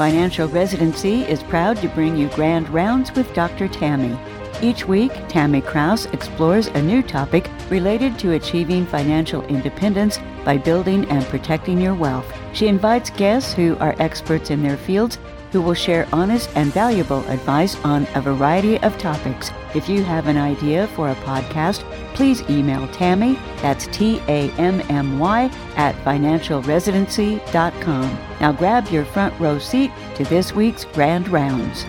Financial 0.00 0.48
Residency 0.48 1.24
is 1.24 1.42
proud 1.42 1.76
to 1.76 1.88
bring 1.88 2.16
you 2.16 2.30
Grand 2.30 2.70
Rounds 2.70 3.12
with 3.12 3.30
Dr. 3.34 3.68
Tammy. 3.68 4.18
Each 4.62 4.88
week, 4.88 5.12
Tammy 5.28 5.60
Kraus 5.60 6.06
explores 6.06 6.68
a 6.68 6.80
new 6.80 7.02
topic 7.02 7.50
related 7.68 8.18
to 8.20 8.32
achieving 8.32 8.86
financial 8.86 9.42
independence 9.48 10.18
by 10.42 10.56
building 10.56 11.04
and 11.10 11.22
protecting 11.26 11.78
your 11.78 11.94
wealth. 11.94 12.24
She 12.54 12.66
invites 12.66 13.10
guests 13.10 13.52
who 13.52 13.76
are 13.76 13.94
experts 13.98 14.48
in 14.48 14.62
their 14.62 14.78
fields 14.78 15.18
who 15.52 15.62
will 15.62 15.74
share 15.74 16.08
honest 16.12 16.50
and 16.54 16.72
valuable 16.72 17.26
advice 17.28 17.76
on 17.84 18.06
a 18.14 18.20
variety 18.20 18.78
of 18.80 18.96
topics. 18.98 19.50
If 19.74 19.88
you 19.88 20.04
have 20.04 20.26
an 20.26 20.36
idea 20.36 20.86
for 20.88 21.08
a 21.10 21.14
podcast, 21.16 21.82
please 22.14 22.42
email 22.50 22.86
Tammy, 22.88 23.34
that's 23.62 23.86
T 23.88 24.20
A 24.28 24.50
M 24.52 24.80
M 24.88 25.18
Y, 25.18 25.50
at 25.76 25.94
financialresidency.com. 26.04 28.18
Now 28.40 28.52
grab 28.52 28.88
your 28.88 29.04
front 29.04 29.38
row 29.40 29.58
seat 29.58 29.90
to 30.16 30.24
this 30.24 30.54
week's 30.54 30.84
Grand 30.84 31.28
Rounds. 31.28 31.84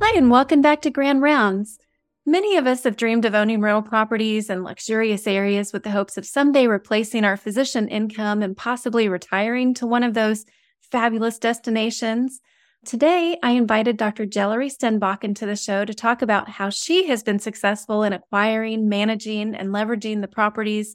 Hi, 0.00 0.16
and 0.16 0.30
welcome 0.30 0.60
back 0.60 0.82
to 0.82 0.90
Grand 0.90 1.22
Rounds. 1.22 1.78
Many 2.24 2.56
of 2.56 2.68
us 2.68 2.84
have 2.84 2.96
dreamed 2.96 3.24
of 3.24 3.34
owning 3.34 3.60
rental 3.60 3.82
properties 3.82 4.48
and 4.48 4.62
luxurious 4.62 5.26
areas 5.26 5.72
with 5.72 5.82
the 5.82 5.90
hopes 5.90 6.16
of 6.16 6.24
someday 6.24 6.68
replacing 6.68 7.24
our 7.24 7.36
physician 7.36 7.88
income 7.88 8.42
and 8.42 8.56
possibly 8.56 9.08
retiring 9.08 9.74
to 9.74 9.88
one 9.88 10.04
of 10.04 10.14
those 10.14 10.46
fabulous 10.80 11.40
destinations. 11.40 12.40
Today, 12.84 13.38
I 13.42 13.52
invited 13.52 13.96
Dr. 13.96 14.24
Gelerie 14.24 14.70
Stenbakken 14.70 15.24
into 15.24 15.46
the 15.46 15.56
show 15.56 15.84
to 15.84 15.92
talk 15.92 16.22
about 16.22 16.48
how 16.48 16.70
she 16.70 17.08
has 17.08 17.24
been 17.24 17.40
successful 17.40 18.04
in 18.04 18.12
acquiring, 18.12 18.88
managing, 18.88 19.56
and 19.56 19.70
leveraging 19.70 20.20
the 20.20 20.28
properties 20.28 20.94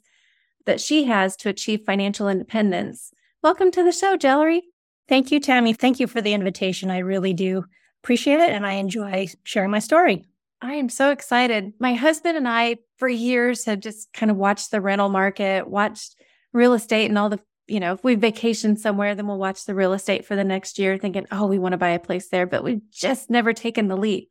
that 0.64 0.80
she 0.80 1.04
has 1.04 1.36
to 1.36 1.50
achieve 1.50 1.80
financial 1.84 2.28
independence. 2.28 3.12
Welcome 3.42 3.70
to 3.72 3.84
the 3.84 3.92
show, 3.92 4.16
Jellery. 4.16 4.62
Thank 5.08 5.30
you, 5.30 5.40
Tammy. 5.40 5.74
Thank 5.74 6.00
you 6.00 6.06
for 6.06 6.22
the 6.22 6.32
invitation. 6.32 6.90
I 6.90 6.98
really 6.98 7.34
do 7.34 7.64
appreciate 8.02 8.40
it, 8.40 8.50
and 8.50 8.66
I 8.66 8.74
enjoy 8.74 9.28
sharing 9.44 9.70
my 9.70 9.78
story. 9.78 10.24
I 10.60 10.74
am 10.74 10.88
so 10.88 11.10
excited. 11.10 11.72
My 11.78 11.94
husband 11.94 12.36
and 12.36 12.48
I, 12.48 12.78
for 12.96 13.08
years, 13.08 13.64
have 13.66 13.80
just 13.80 14.12
kind 14.12 14.30
of 14.30 14.36
watched 14.36 14.70
the 14.70 14.80
rental 14.80 15.08
market, 15.08 15.68
watched 15.68 16.16
real 16.52 16.72
estate 16.72 17.06
and 17.06 17.16
all 17.16 17.28
the, 17.28 17.40
you 17.68 17.78
know, 17.78 17.92
if 17.92 18.02
we 18.02 18.16
vacation 18.16 18.76
somewhere, 18.76 19.14
then 19.14 19.26
we'll 19.26 19.38
watch 19.38 19.64
the 19.64 19.74
real 19.74 19.92
estate 19.92 20.24
for 20.24 20.34
the 20.34 20.44
next 20.44 20.78
year, 20.78 20.98
thinking, 20.98 21.26
oh, 21.30 21.46
we 21.46 21.58
want 21.58 21.74
to 21.74 21.78
buy 21.78 21.90
a 21.90 22.00
place 22.00 22.28
there, 22.28 22.46
but 22.46 22.64
we've 22.64 22.82
just 22.90 23.30
never 23.30 23.52
taken 23.52 23.88
the 23.88 23.96
leap. 23.96 24.30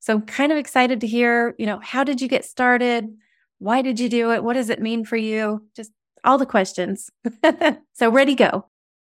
So 0.00 0.14
I'm 0.14 0.22
kind 0.22 0.52
of 0.52 0.58
excited 0.58 1.00
to 1.00 1.06
hear, 1.06 1.54
you 1.58 1.66
know, 1.66 1.80
how 1.82 2.04
did 2.04 2.20
you 2.20 2.28
get 2.28 2.44
started? 2.44 3.08
Why 3.58 3.82
did 3.82 4.00
you 4.00 4.08
do 4.08 4.32
it? 4.32 4.44
What 4.44 4.54
does 4.54 4.70
it 4.70 4.80
mean 4.80 5.04
for 5.04 5.16
you? 5.16 5.66
Just 5.74 5.90
all 6.24 6.38
the 6.38 6.46
questions. 6.46 7.10
so 7.94 8.10
ready, 8.10 8.34
go. 8.34 8.66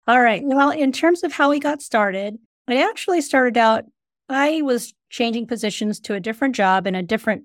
All 0.08 0.22
right. 0.22 0.42
Well, 0.44 0.72
in 0.72 0.92
terms 0.92 1.24
of 1.24 1.34
how 1.34 1.50
we 1.50 1.60
got 1.60 1.82
started, 1.82 2.38
I 2.68 2.82
actually 2.82 3.22
started 3.22 3.58
out, 3.58 3.86
I 4.30 4.62
was 4.62 4.94
changing 5.10 5.48
positions 5.48 6.00
to 6.02 6.14
a 6.14 6.20
different 6.20 6.56
job 6.56 6.86
in 6.86 6.96
a 6.96 7.04
different 7.04 7.44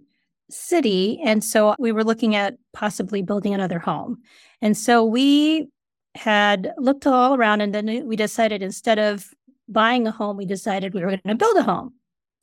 city. 0.51 1.21
And 1.25 1.43
so 1.43 1.75
we 1.79 1.93
were 1.93 2.05
looking 2.05 2.35
at 2.35 2.57
possibly 2.73 3.23
building 3.23 3.55
another 3.55 3.79
home. 3.79 4.19
And 4.61 4.77
so 4.77 5.05
we 5.05 5.69
had 6.15 6.73
looked 6.77 7.07
all 7.07 7.35
around 7.35 7.61
and 7.61 7.75
then 7.75 8.07
we 8.07 8.17
decided 8.17 8.63
instead 8.63 8.99
of 8.99 9.31
buying 9.69 10.07
a 10.07 10.11
home, 10.11 10.37
we 10.37 10.45
decided 10.45 10.93
we 10.93 11.01
were 11.01 11.09
going 11.09 11.21
to 11.27 11.35
build 11.35 11.57
a 11.57 11.63
home. 11.63 11.95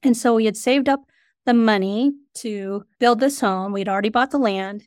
And 0.02 0.16
so 0.16 0.36
we 0.36 0.46
had 0.46 0.58
saved 0.58 0.90
up 0.90 1.02
the 1.46 1.54
money 1.54 2.14
to 2.36 2.84
build 3.00 3.20
this 3.20 3.40
home. 3.40 3.74
We'd 3.74 3.90
already 3.90 4.10
bought 4.10 4.32
the 4.32 4.40
land. 4.40 4.84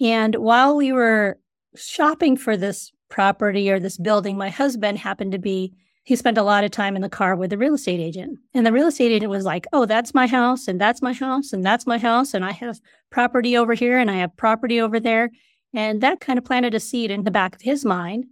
And 0.00 0.34
while 0.36 0.76
we 0.76 0.92
were 0.92 1.38
shopping 1.76 2.36
for 2.36 2.56
this 2.56 2.90
property 3.08 3.70
or 3.70 3.78
this 3.78 3.98
building, 3.98 4.36
my 4.36 4.48
husband 4.48 4.98
happened 4.98 5.32
to 5.32 5.38
be 5.38 5.74
he 6.04 6.16
spent 6.16 6.38
a 6.38 6.42
lot 6.42 6.64
of 6.64 6.70
time 6.70 6.96
in 6.96 7.02
the 7.02 7.08
car 7.08 7.34
with 7.34 7.50
the 7.50 7.58
real 7.58 7.74
estate 7.74 8.00
agent. 8.00 8.38
And 8.52 8.66
the 8.66 8.72
real 8.72 8.86
estate 8.86 9.10
agent 9.10 9.30
was 9.30 9.44
like, 9.44 9.66
Oh, 9.72 9.86
that's 9.86 10.14
my 10.14 10.26
house, 10.26 10.68
and 10.68 10.80
that's 10.80 11.02
my 11.02 11.12
house, 11.12 11.52
and 11.52 11.64
that's 11.64 11.86
my 11.86 11.98
house. 11.98 12.34
And 12.34 12.44
I 12.44 12.52
have 12.52 12.78
property 13.10 13.56
over 13.56 13.74
here, 13.74 13.98
and 13.98 14.10
I 14.10 14.16
have 14.16 14.36
property 14.36 14.80
over 14.80 15.00
there. 15.00 15.30
And 15.72 16.00
that 16.02 16.20
kind 16.20 16.38
of 16.38 16.44
planted 16.44 16.74
a 16.74 16.80
seed 16.80 17.10
in 17.10 17.24
the 17.24 17.30
back 17.30 17.56
of 17.56 17.62
his 17.62 17.84
mind. 17.84 18.26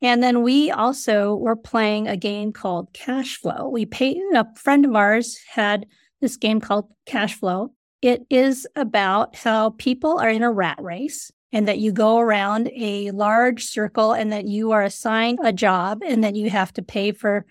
And 0.00 0.22
then 0.22 0.42
we 0.42 0.70
also 0.70 1.34
were 1.36 1.56
playing 1.56 2.08
a 2.08 2.16
game 2.16 2.52
called 2.52 2.92
Cash 2.92 3.36
Flow. 3.36 3.68
We 3.68 3.84
paid 3.84 4.18
a 4.34 4.46
friend 4.56 4.84
of 4.84 4.94
ours 4.94 5.38
had 5.48 5.86
this 6.20 6.36
game 6.36 6.60
called 6.60 6.90
Cash 7.06 7.34
Flow. 7.34 7.72
It 8.00 8.24
is 8.30 8.66
about 8.76 9.36
how 9.36 9.70
people 9.70 10.18
are 10.18 10.30
in 10.30 10.42
a 10.42 10.52
rat 10.52 10.80
race 10.80 11.32
and 11.52 11.66
that 11.68 11.78
you 11.78 11.92
go 11.92 12.18
around 12.18 12.70
a 12.76 13.10
large 13.12 13.64
circle 13.64 14.12
and 14.12 14.32
that 14.32 14.46
you 14.46 14.72
are 14.72 14.82
assigned 14.82 15.38
a 15.42 15.52
job 15.52 16.02
and 16.04 16.22
that 16.22 16.36
you 16.36 16.50
have 16.50 16.72
to 16.74 16.82
pay 16.82 17.12
for 17.12 17.46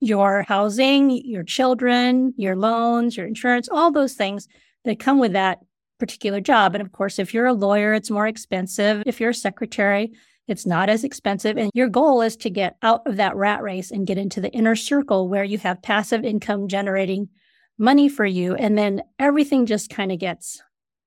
your 0.00 0.42
housing, 0.42 1.10
your 1.10 1.44
children, 1.44 2.34
your 2.36 2.56
loans, 2.56 3.16
your 3.16 3.26
insurance, 3.26 3.68
all 3.70 3.92
those 3.92 4.14
things 4.14 4.48
that 4.84 4.98
come 4.98 5.18
with 5.18 5.32
that 5.32 5.58
particular 5.98 6.40
job. 6.40 6.74
And 6.74 6.82
of 6.82 6.90
course, 6.90 7.18
if 7.18 7.32
you're 7.32 7.46
a 7.46 7.52
lawyer, 7.52 7.94
it's 7.94 8.10
more 8.10 8.26
expensive. 8.26 9.04
If 9.06 9.20
you're 9.20 9.30
a 9.30 9.34
secretary, 9.34 10.12
it's 10.48 10.66
not 10.66 10.88
as 10.88 11.04
expensive. 11.04 11.56
And 11.56 11.70
your 11.74 11.88
goal 11.88 12.22
is 12.22 12.36
to 12.38 12.50
get 12.50 12.76
out 12.82 13.06
of 13.06 13.16
that 13.18 13.36
rat 13.36 13.62
race 13.62 13.92
and 13.92 14.06
get 14.06 14.18
into 14.18 14.40
the 14.40 14.50
inner 14.50 14.74
circle 14.74 15.28
where 15.28 15.44
you 15.44 15.58
have 15.58 15.82
passive 15.82 16.24
income 16.24 16.66
generating 16.66 17.28
money 17.78 18.08
for 18.08 18.26
you. 18.26 18.54
And 18.54 18.76
then 18.76 19.02
everything 19.20 19.66
just 19.66 19.90
kind 19.90 20.10
of 20.10 20.18
gets 20.18 20.60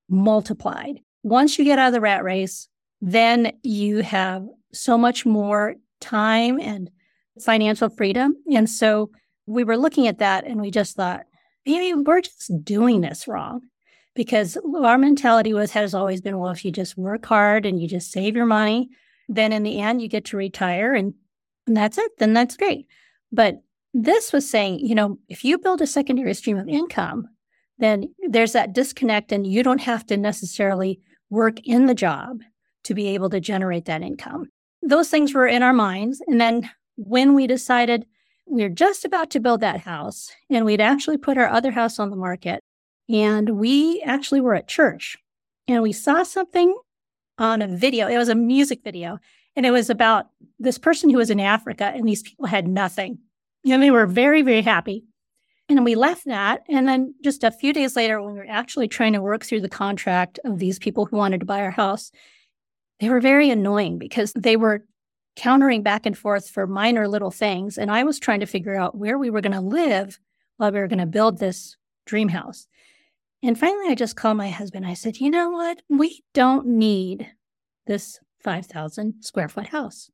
multiplied 0.10 1.00
once 1.26 1.58
you 1.58 1.66
get 1.66 1.80
out 1.80 1.88
of 1.88 1.94
the 1.94 2.00
rat 2.00 2.24
race, 2.24 2.70
then 3.02 3.52
you 3.64 4.04
have 4.04 4.46
so 4.72 4.96
much 4.96 5.26
more 5.26 5.74
time 6.00 6.60
and 6.60 6.92
financial 7.42 7.90
freedom. 7.90 8.36
And 8.54 8.70
so 8.70 9.10
we 9.48 9.64
were 9.64 9.76
looking 9.76 10.08
at 10.08 10.20
that 10.20 10.46
and 10.46 10.62
we 10.62 10.70
just 10.70 10.96
thought, 10.96 11.24
maybe 11.66 12.00
we're 12.00 12.22
just 12.22 12.64
doing 12.64 13.02
this 13.02 13.28
wrong. 13.28 13.62
Because 14.14 14.56
our 14.78 15.00
mentality 15.00 15.52
was 15.52 15.72
has 15.72 15.96
always 15.96 16.22
been, 16.22 16.38
well, 16.38 16.52
if 16.52 16.64
you 16.64 16.72
just 16.72 16.96
work 16.96 17.26
hard 17.26 17.66
and 17.66 17.82
you 17.82 17.88
just 17.88 18.12
save 18.12 18.36
your 18.36 18.46
money, 18.46 18.90
then 19.28 19.52
in 19.52 19.64
the 19.64 19.82
end 19.82 20.04
you 20.04 20.08
get 20.08 20.26
to 20.26 20.38
retire 20.38 20.94
and, 20.94 21.16
and 21.66 21.76
that's 21.76 21.98
it, 21.98 22.12
then 22.20 22.34
that's 22.34 22.56
great. 22.56 22.86
But 23.32 23.64
this 23.96 24.32
was 24.32 24.48
saying, 24.48 24.80
you 24.80 24.94
know, 24.94 25.18
if 25.28 25.44
you 25.44 25.58
build 25.58 25.82
a 25.82 25.88
secondary 25.88 26.36
stream 26.36 26.58
of 26.58 26.70
income, 26.70 27.28
then 27.80 28.14
there's 28.30 28.54
that 28.54 28.74
disconnect 28.74 29.32
and 29.32 29.48
you 29.48 29.64
don't 29.64 29.82
have 29.82 30.06
to 30.06 30.18
necessarily 30.18 31.00
work 31.30 31.60
in 31.66 31.86
the 31.86 31.96
job 31.96 32.42
to 32.84 32.94
be 32.94 33.08
able 33.08 33.30
to 33.30 33.40
generate 33.40 33.86
that 33.86 34.02
income. 34.02 34.50
Those 34.82 35.10
things 35.10 35.34
were 35.34 35.48
in 35.48 35.64
our 35.64 35.74
minds. 35.74 36.22
And 36.28 36.40
then 36.40 36.70
when 36.96 37.34
we 37.34 37.48
decided 37.48 38.06
we 38.48 38.62
were 38.62 38.70
just 38.70 39.06
about 39.06 39.32
to 39.32 39.40
build 39.40 39.62
that 39.62 39.82
house 39.82 40.32
and 40.50 40.66
we'd 40.66 40.82
actually 40.82 41.18
put 41.18 41.38
our 41.38 41.50
other 41.50 41.72
house 41.72 41.98
on 41.98 42.12
the 42.12 42.16
market, 42.16 42.62
and 43.10 43.58
we 43.58 44.02
actually 44.02 44.42
were 44.42 44.56
at 44.56 44.68
church 44.68 45.18
and 45.68 45.82
we 45.82 45.92
saw 45.92 46.24
something 46.24 46.76
on 47.38 47.62
a 47.62 47.68
video. 47.68 48.08
It 48.08 48.18
was 48.18 48.30
a 48.30 48.36
music 48.36 48.84
video 48.84 49.20
and 49.56 49.66
it 49.66 49.72
was 49.72 49.90
about 49.90 50.30
this 50.60 50.78
person 50.78 51.10
who 51.10 51.18
was 51.18 51.30
in 51.30 51.40
Africa 51.40 51.92
and 51.96 52.08
these 52.08 52.24
people 52.24 52.46
had 52.48 52.68
nothing. 52.68 53.20
And 53.66 53.82
they 53.82 53.92
were 53.92 54.06
very, 54.06 54.42
very 54.42 54.62
happy. 54.62 55.06
And 55.68 55.84
we 55.84 55.96
left 55.96 56.26
that. 56.26 56.64
And 56.70 56.88
then 56.88 57.16
just 57.24 57.44
a 57.44 57.52
few 57.52 57.74
days 57.74 57.96
later, 57.96 58.22
when 58.22 58.34
we 58.34 58.40
were 58.40 58.46
actually 58.48 58.88
trying 58.88 59.14
to 59.14 59.22
work 59.22 59.44
through 59.44 59.62
the 59.62 59.70
contract 59.70 60.40
of 60.46 60.60
these 60.60 60.78
people 60.78 61.06
who 61.06 61.18
wanted 61.18 61.40
to 61.40 61.46
buy 61.46 61.62
our 61.62 61.72
house, 61.72 62.12
they 63.00 63.10
were 63.10 63.20
very 63.20 63.50
annoying 63.50 63.98
because 63.98 64.32
they 64.34 64.58
were 64.58 64.86
countering 65.36 65.82
back 65.82 66.06
and 66.06 66.18
forth 66.18 66.50
for 66.50 66.68
minor 66.68 67.08
little 67.08 67.32
things. 67.32 67.78
And 67.78 67.92
I 67.92 68.04
was 68.04 68.20
trying 68.20 68.40
to 68.42 68.46
figure 68.46 68.76
out 68.76 68.98
where 68.98 69.18
we 69.18 69.30
were 69.30 69.42
going 69.42 69.52
to 69.54 69.62
live 69.62 70.20
while 70.58 70.72
we 70.72 70.80
were 70.80 70.88
going 70.88 71.00
to 71.00 71.06
build 71.06 71.40
this 71.40 71.76
dream 72.06 72.30
house. 72.30 72.68
And 73.44 73.60
finally, 73.60 73.90
I 73.90 73.96
just 73.96 74.16
called 74.16 74.38
my 74.38 74.50
husband. 74.50 74.86
I 74.86 74.94
said, 74.94 75.18
you 75.18 75.30
know 75.30 75.50
what? 75.50 75.82
We 75.90 76.24
don't 76.34 76.68
need 76.68 77.30
this 77.86 78.20
5,000 78.42 79.16
square 79.22 79.50
foot 79.50 79.68
house. 79.68 80.10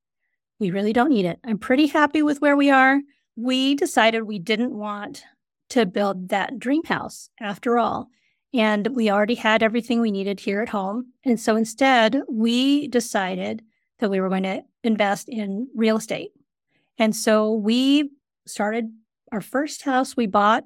We 0.60 0.72
really 0.72 0.94
don't 0.94 1.10
need 1.10 1.26
it. 1.26 1.40
I'm 1.46 1.58
pretty 1.58 1.88
happy 1.88 2.22
with 2.22 2.42
where 2.42 2.58
we 2.58 2.70
are. 2.70 3.00
We 3.36 3.76
decided 3.76 4.24
we 4.24 4.40
didn't 4.40 4.74
want 4.74 5.24
to 5.72 5.86
build 5.86 6.30
that 6.30 6.60
dream 6.60 6.84
house 6.84 7.30
after 7.40 7.78
all. 7.78 8.10
And 8.54 8.88
we 8.96 9.10
already 9.10 9.36
had 9.36 9.64
everything 9.64 10.02
we 10.02 10.12
needed 10.12 10.40
here 10.40 10.62
at 10.62 10.70
home. 10.70 11.14
And 11.24 11.40
so 11.40 11.56
instead, 11.56 12.22
we 12.30 12.88
decided 12.90 13.64
that 14.00 14.12
we 14.12 14.20
were 14.20 14.30
going 14.30 14.44
to 14.44 14.64
invest 14.84 15.30
in 15.30 15.68
real 15.76 15.98
estate. 15.98 16.32
And 16.98 17.16
so 17.16 17.54
we 17.54 18.12
started 18.46 18.92
our 19.32 19.42
first 19.42 19.84
house 19.84 20.18
we 20.18 20.28
bought 20.28 20.66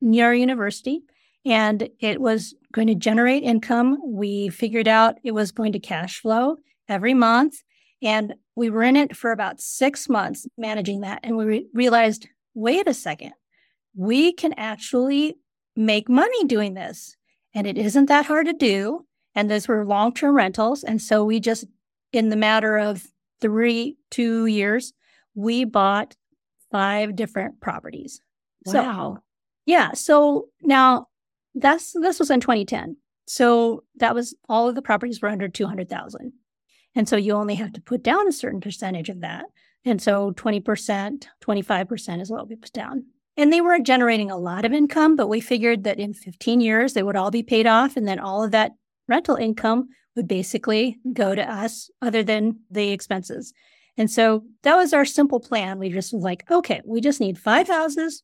near 0.00 0.26
our 0.26 0.34
university, 0.34 1.02
and 1.44 1.88
it 2.00 2.20
was 2.20 2.54
going 2.72 2.88
to 2.88 2.94
generate 2.94 3.42
income. 3.42 3.98
We 4.04 4.48
figured 4.48 4.88
out 4.88 5.16
it 5.22 5.32
was 5.32 5.52
going 5.52 5.72
to 5.72 5.78
cash 5.78 6.20
flow 6.20 6.56
every 6.88 7.14
month. 7.14 7.62
And 8.02 8.34
we 8.54 8.70
were 8.70 8.82
in 8.82 8.96
it 8.96 9.16
for 9.16 9.32
about 9.32 9.60
six 9.60 10.08
months 10.08 10.46
managing 10.56 11.02
that. 11.02 11.20
And 11.22 11.36
we 11.36 11.44
re- 11.44 11.66
realized 11.74 12.28
wait 12.54 12.88
a 12.88 12.94
second, 12.94 13.32
we 13.96 14.32
can 14.32 14.52
actually 14.56 15.38
make 15.74 16.08
money 16.08 16.44
doing 16.44 16.74
this. 16.74 17.16
And 17.54 17.66
it 17.66 17.78
isn't 17.78 18.06
that 18.06 18.26
hard 18.26 18.46
to 18.46 18.52
do. 18.52 19.06
And 19.34 19.50
those 19.50 19.66
were 19.66 19.84
long 19.84 20.14
term 20.14 20.36
rentals. 20.36 20.84
And 20.84 21.00
so 21.00 21.24
we 21.24 21.40
just, 21.40 21.64
in 22.12 22.28
the 22.28 22.36
matter 22.36 22.76
of 22.76 23.06
three, 23.40 23.96
two 24.10 24.46
years, 24.46 24.92
we 25.34 25.64
bought 25.64 26.14
five 26.70 27.16
different 27.16 27.60
properties. 27.60 28.20
Wow. 28.66 28.72
So, 29.16 29.22
yeah. 29.64 29.92
So 29.92 30.48
now 30.62 31.08
that's 31.54 31.92
this 31.92 32.18
was 32.18 32.30
in 32.30 32.40
2010. 32.40 32.96
So 33.26 33.84
that 33.96 34.14
was 34.14 34.34
all 34.48 34.68
of 34.68 34.74
the 34.74 34.82
properties 34.82 35.20
were 35.20 35.28
under 35.28 35.48
200,000. 35.48 36.32
And 36.94 37.08
so 37.08 37.16
you 37.16 37.32
only 37.32 37.56
have 37.56 37.72
to 37.72 37.80
put 37.80 38.02
down 38.02 38.28
a 38.28 38.32
certain 38.32 38.60
percentage 38.60 39.08
of 39.08 39.20
that. 39.20 39.46
And 39.84 40.00
so 40.00 40.32
20%, 40.32 41.26
25% 41.42 42.20
is 42.20 42.30
what 42.30 42.48
we 42.48 42.56
put 42.56 42.72
down. 42.72 43.06
And 43.36 43.52
they 43.52 43.60
weren't 43.60 43.86
generating 43.86 44.30
a 44.30 44.38
lot 44.38 44.64
of 44.64 44.72
income, 44.72 45.14
but 45.14 45.28
we 45.28 45.40
figured 45.40 45.84
that 45.84 45.98
in 45.98 46.14
15 46.14 46.60
years 46.60 46.94
they 46.94 47.02
would 47.02 47.16
all 47.16 47.30
be 47.30 47.42
paid 47.42 47.66
off. 47.66 47.96
And 47.96 48.08
then 48.08 48.18
all 48.18 48.42
of 48.42 48.50
that 48.52 48.72
rental 49.08 49.36
income 49.36 49.88
would 50.14 50.26
basically 50.26 50.98
go 51.12 51.34
to 51.34 51.42
us 51.42 51.90
other 52.00 52.22
than 52.22 52.60
the 52.70 52.90
expenses. 52.90 53.52
And 53.98 54.10
so 54.10 54.44
that 54.62 54.76
was 54.76 54.92
our 54.92 55.04
simple 55.04 55.40
plan. 55.40 55.78
We 55.78 55.90
just 55.90 56.12
was 56.12 56.22
like, 56.22 56.50
okay, 56.50 56.80
we 56.84 57.00
just 57.00 57.20
need 57.20 57.38
five 57.38 57.68
houses 57.68 58.22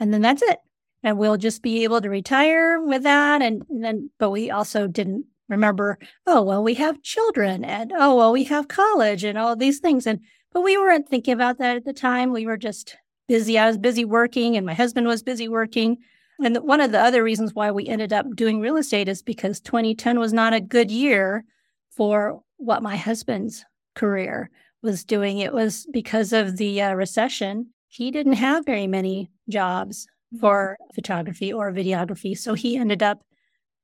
and 0.00 0.12
then 0.12 0.22
that's 0.22 0.42
it. 0.42 0.58
And 1.02 1.18
we'll 1.18 1.36
just 1.36 1.62
be 1.62 1.84
able 1.84 2.00
to 2.00 2.08
retire 2.08 2.80
with 2.80 3.02
that. 3.02 3.42
And, 3.42 3.62
and 3.68 3.84
then, 3.84 4.10
but 4.18 4.30
we 4.30 4.50
also 4.50 4.86
didn't 4.86 5.26
remember, 5.48 5.98
oh, 6.26 6.42
well, 6.42 6.62
we 6.62 6.74
have 6.74 7.02
children 7.02 7.64
and 7.64 7.92
oh, 7.96 8.16
well, 8.16 8.32
we 8.32 8.44
have 8.44 8.68
college 8.68 9.24
and 9.24 9.36
all 9.36 9.56
these 9.56 9.80
things. 9.80 10.06
And, 10.06 10.20
but 10.52 10.62
we 10.62 10.76
weren't 10.76 11.08
thinking 11.08 11.34
about 11.34 11.58
that 11.58 11.76
at 11.76 11.84
the 11.84 11.92
time. 11.92 12.32
We 12.32 12.46
were 12.46 12.56
just 12.56 12.96
busy. 13.28 13.58
I 13.58 13.66
was 13.66 13.78
busy 13.78 14.04
working 14.04 14.56
and 14.56 14.66
my 14.66 14.74
husband 14.74 15.06
was 15.06 15.22
busy 15.22 15.48
working. 15.48 15.98
And 16.42 16.56
one 16.58 16.80
of 16.80 16.92
the 16.92 17.00
other 17.00 17.22
reasons 17.22 17.54
why 17.54 17.70
we 17.70 17.86
ended 17.86 18.12
up 18.12 18.26
doing 18.34 18.60
real 18.60 18.76
estate 18.76 19.08
is 19.08 19.22
because 19.22 19.60
2010 19.60 20.18
was 20.18 20.32
not 20.32 20.54
a 20.54 20.60
good 20.60 20.90
year 20.90 21.44
for 21.90 22.42
what 22.56 22.82
my 22.82 22.96
husband's 22.96 23.64
career 23.94 24.50
was 24.82 25.04
doing. 25.04 25.38
It 25.38 25.52
was 25.52 25.86
because 25.92 26.32
of 26.32 26.56
the 26.56 26.82
uh, 26.82 26.94
recession. 26.94 27.68
He 27.88 28.10
didn't 28.10 28.34
have 28.34 28.66
very 28.66 28.86
many 28.86 29.30
jobs 29.48 30.06
for 30.40 30.76
photography 30.94 31.52
or 31.52 31.72
videography. 31.72 32.36
So 32.36 32.54
he 32.54 32.76
ended 32.76 33.02
up 33.02 33.22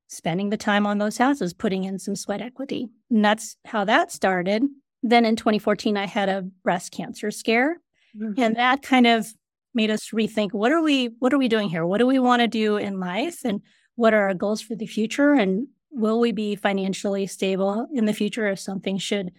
spending 0.08 0.50
the 0.50 0.56
time 0.56 0.86
on 0.86 0.98
those 0.98 1.18
houses, 1.18 1.52
putting 1.52 1.84
in 1.84 1.98
some 1.98 2.16
sweat 2.16 2.40
equity. 2.40 2.88
And 3.10 3.24
that's 3.24 3.56
how 3.66 3.84
that 3.84 4.10
started. 4.10 4.64
Then 5.02 5.24
in 5.24 5.36
2014, 5.36 5.96
I 5.96 6.06
had 6.06 6.28
a 6.28 6.42
breast 6.64 6.92
cancer 6.92 7.30
scare. 7.30 7.76
Mm-hmm. 8.16 8.40
And 8.40 8.56
that 8.56 8.82
kind 8.82 9.06
of 9.06 9.26
made 9.74 9.90
us 9.90 10.10
rethink 10.10 10.52
what 10.52 10.72
are 10.72 10.82
we 10.82 11.10
what 11.18 11.32
are 11.32 11.38
we 11.38 11.48
doing 11.48 11.68
here? 11.68 11.86
What 11.86 11.98
do 11.98 12.06
we 12.06 12.18
want 12.18 12.40
to 12.40 12.48
do 12.48 12.76
in 12.76 12.98
life? 12.98 13.44
And 13.44 13.60
what 13.94 14.14
are 14.14 14.22
our 14.28 14.34
goals 14.34 14.60
for 14.60 14.74
the 14.74 14.86
future? 14.86 15.34
And 15.34 15.68
will 15.90 16.20
we 16.20 16.32
be 16.32 16.56
financially 16.56 17.26
stable 17.26 17.86
in 17.92 18.04
the 18.04 18.12
future 18.12 18.48
if 18.48 18.58
something 18.58 18.98
should 18.98 19.30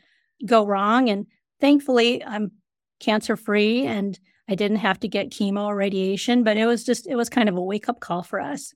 go 0.45 0.66
wrong? 0.66 1.10
And 1.10 1.27
thankfully, 1.60 2.24
I'm 2.24 2.51
cancer 3.00 3.36
free 3.38 3.86
and 3.86 4.19
I 4.50 4.56
didn't 4.56 4.77
have 4.77 5.00
to 5.01 5.07
get 5.07 5.30
chemo 5.30 5.66
or 5.66 5.75
radiation, 5.75 6.44
but 6.44 6.57
it 6.57 6.66
was 6.66 6.83
just, 6.83 7.07
it 7.07 7.16
was 7.16 7.30
kind 7.30 7.48
of 7.48 7.56
a 7.56 7.62
wake 7.62 7.88
up 7.88 8.00
call 8.00 8.24
for 8.24 8.39
us. 8.39 8.74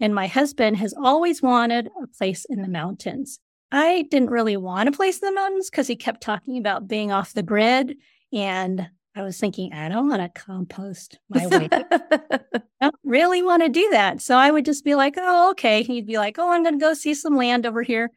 And 0.00 0.14
my 0.14 0.26
husband 0.26 0.78
has 0.78 0.94
always 1.00 1.40
wanted 1.40 1.88
a 2.02 2.06
place 2.08 2.44
in 2.44 2.60
the 2.60 2.68
mountains. 2.68 3.38
I 3.70 4.06
didn't 4.10 4.30
really 4.30 4.56
want 4.56 4.88
a 4.88 4.92
place 4.92 5.20
in 5.20 5.28
the 5.28 5.34
mountains 5.34 5.70
because 5.70 5.86
he 5.86 5.96
kept 5.96 6.20
talking 6.20 6.58
about 6.58 6.88
being 6.88 7.12
off 7.12 7.32
the 7.32 7.42
grid. 7.42 7.96
And 8.32 8.88
I 9.14 9.22
was 9.22 9.38
thinking, 9.38 9.72
I 9.72 9.88
don't 9.88 10.08
want 10.08 10.22
to 10.22 10.40
compost 10.40 11.18
my 11.28 11.46
way. 11.46 11.68
I 11.70 12.40
don't 12.80 12.94
really 13.04 13.42
want 13.42 13.62
to 13.62 13.68
do 13.68 13.88
that. 13.90 14.20
So 14.20 14.36
I 14.36 14.50
would 14.50 14.64
just 14.64 14.84
be 14.84 14.94
like, 14.94 15.14
oh, 15.18 15.50
okay. 15.50 15.82
He'd 15.82 16.06
be 16.06 16.18
like, 16.18 16.38
oh, 16.38 16.50
I'm 16.50 16.62
going 16.62 16.78
to 16.78 16.84
go 16.84 16.94
see 16.94 17.14
some 17.14 17.36
land 17.36 17.66
over 17.66 17.82
here. 17.82 18.10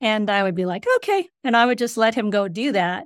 And 0.00 0.28
I 0.30 0.42
would 0.42 0.54
be 0.54 0.66
like, 0.66 0.84
okay. 0.96 1.28
And 1.44 1.56
I 1.56 1.66
would 1.66 1.78
just 1.78 1.96
let 1.96 2.14
him 2.14 2.30
go 2.30 2.48
do 2.48 2.72
that. 2.72 3.04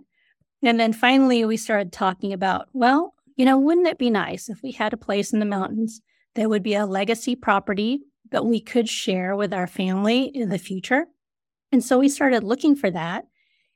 And 0.62 0.81
then 0.81 0.93
finally, 0.93 1.44
we 1.44 1.56
started 1.56 1.93
talking 1.93 2.32
about, 2.32 2.69
well, 2.73 3.14
you 3.37 3.44
know, 3.44 3.58
wouldn't 3.58 3.87
it 3.87 3.99
be 3.99 4.11
nice 4.11 4.49
if 4.49 4.61
we 4.62 4.73
had 4.73 4.93
a 4.93 4.96
place 4.99 5.32
in 5.32 5.38
the 5.38 5.46
mountains 5.46 6.00
that 6.34 6.50
would 6.50 6.64
be 6.64 6.75
a 6.75 6.87
legacy 6.87 7.37
property 7.37 8.00
that 8.31 8.44
we 8.44 8.61
could 8.61 8.88
share 8.88 9.37
with 9.37 9.55
our 9.55 9.69
family 9.69 10.25
in 10.25 10.49
the 10.49 10.58
future? 10.58 11.06
And 11.70 11.84
so 11.84 11.99
we 11.99 12.08
started 12.08 12.43
looking 12.43 12.75
for 12.75 12.91
that. 12.91 13.26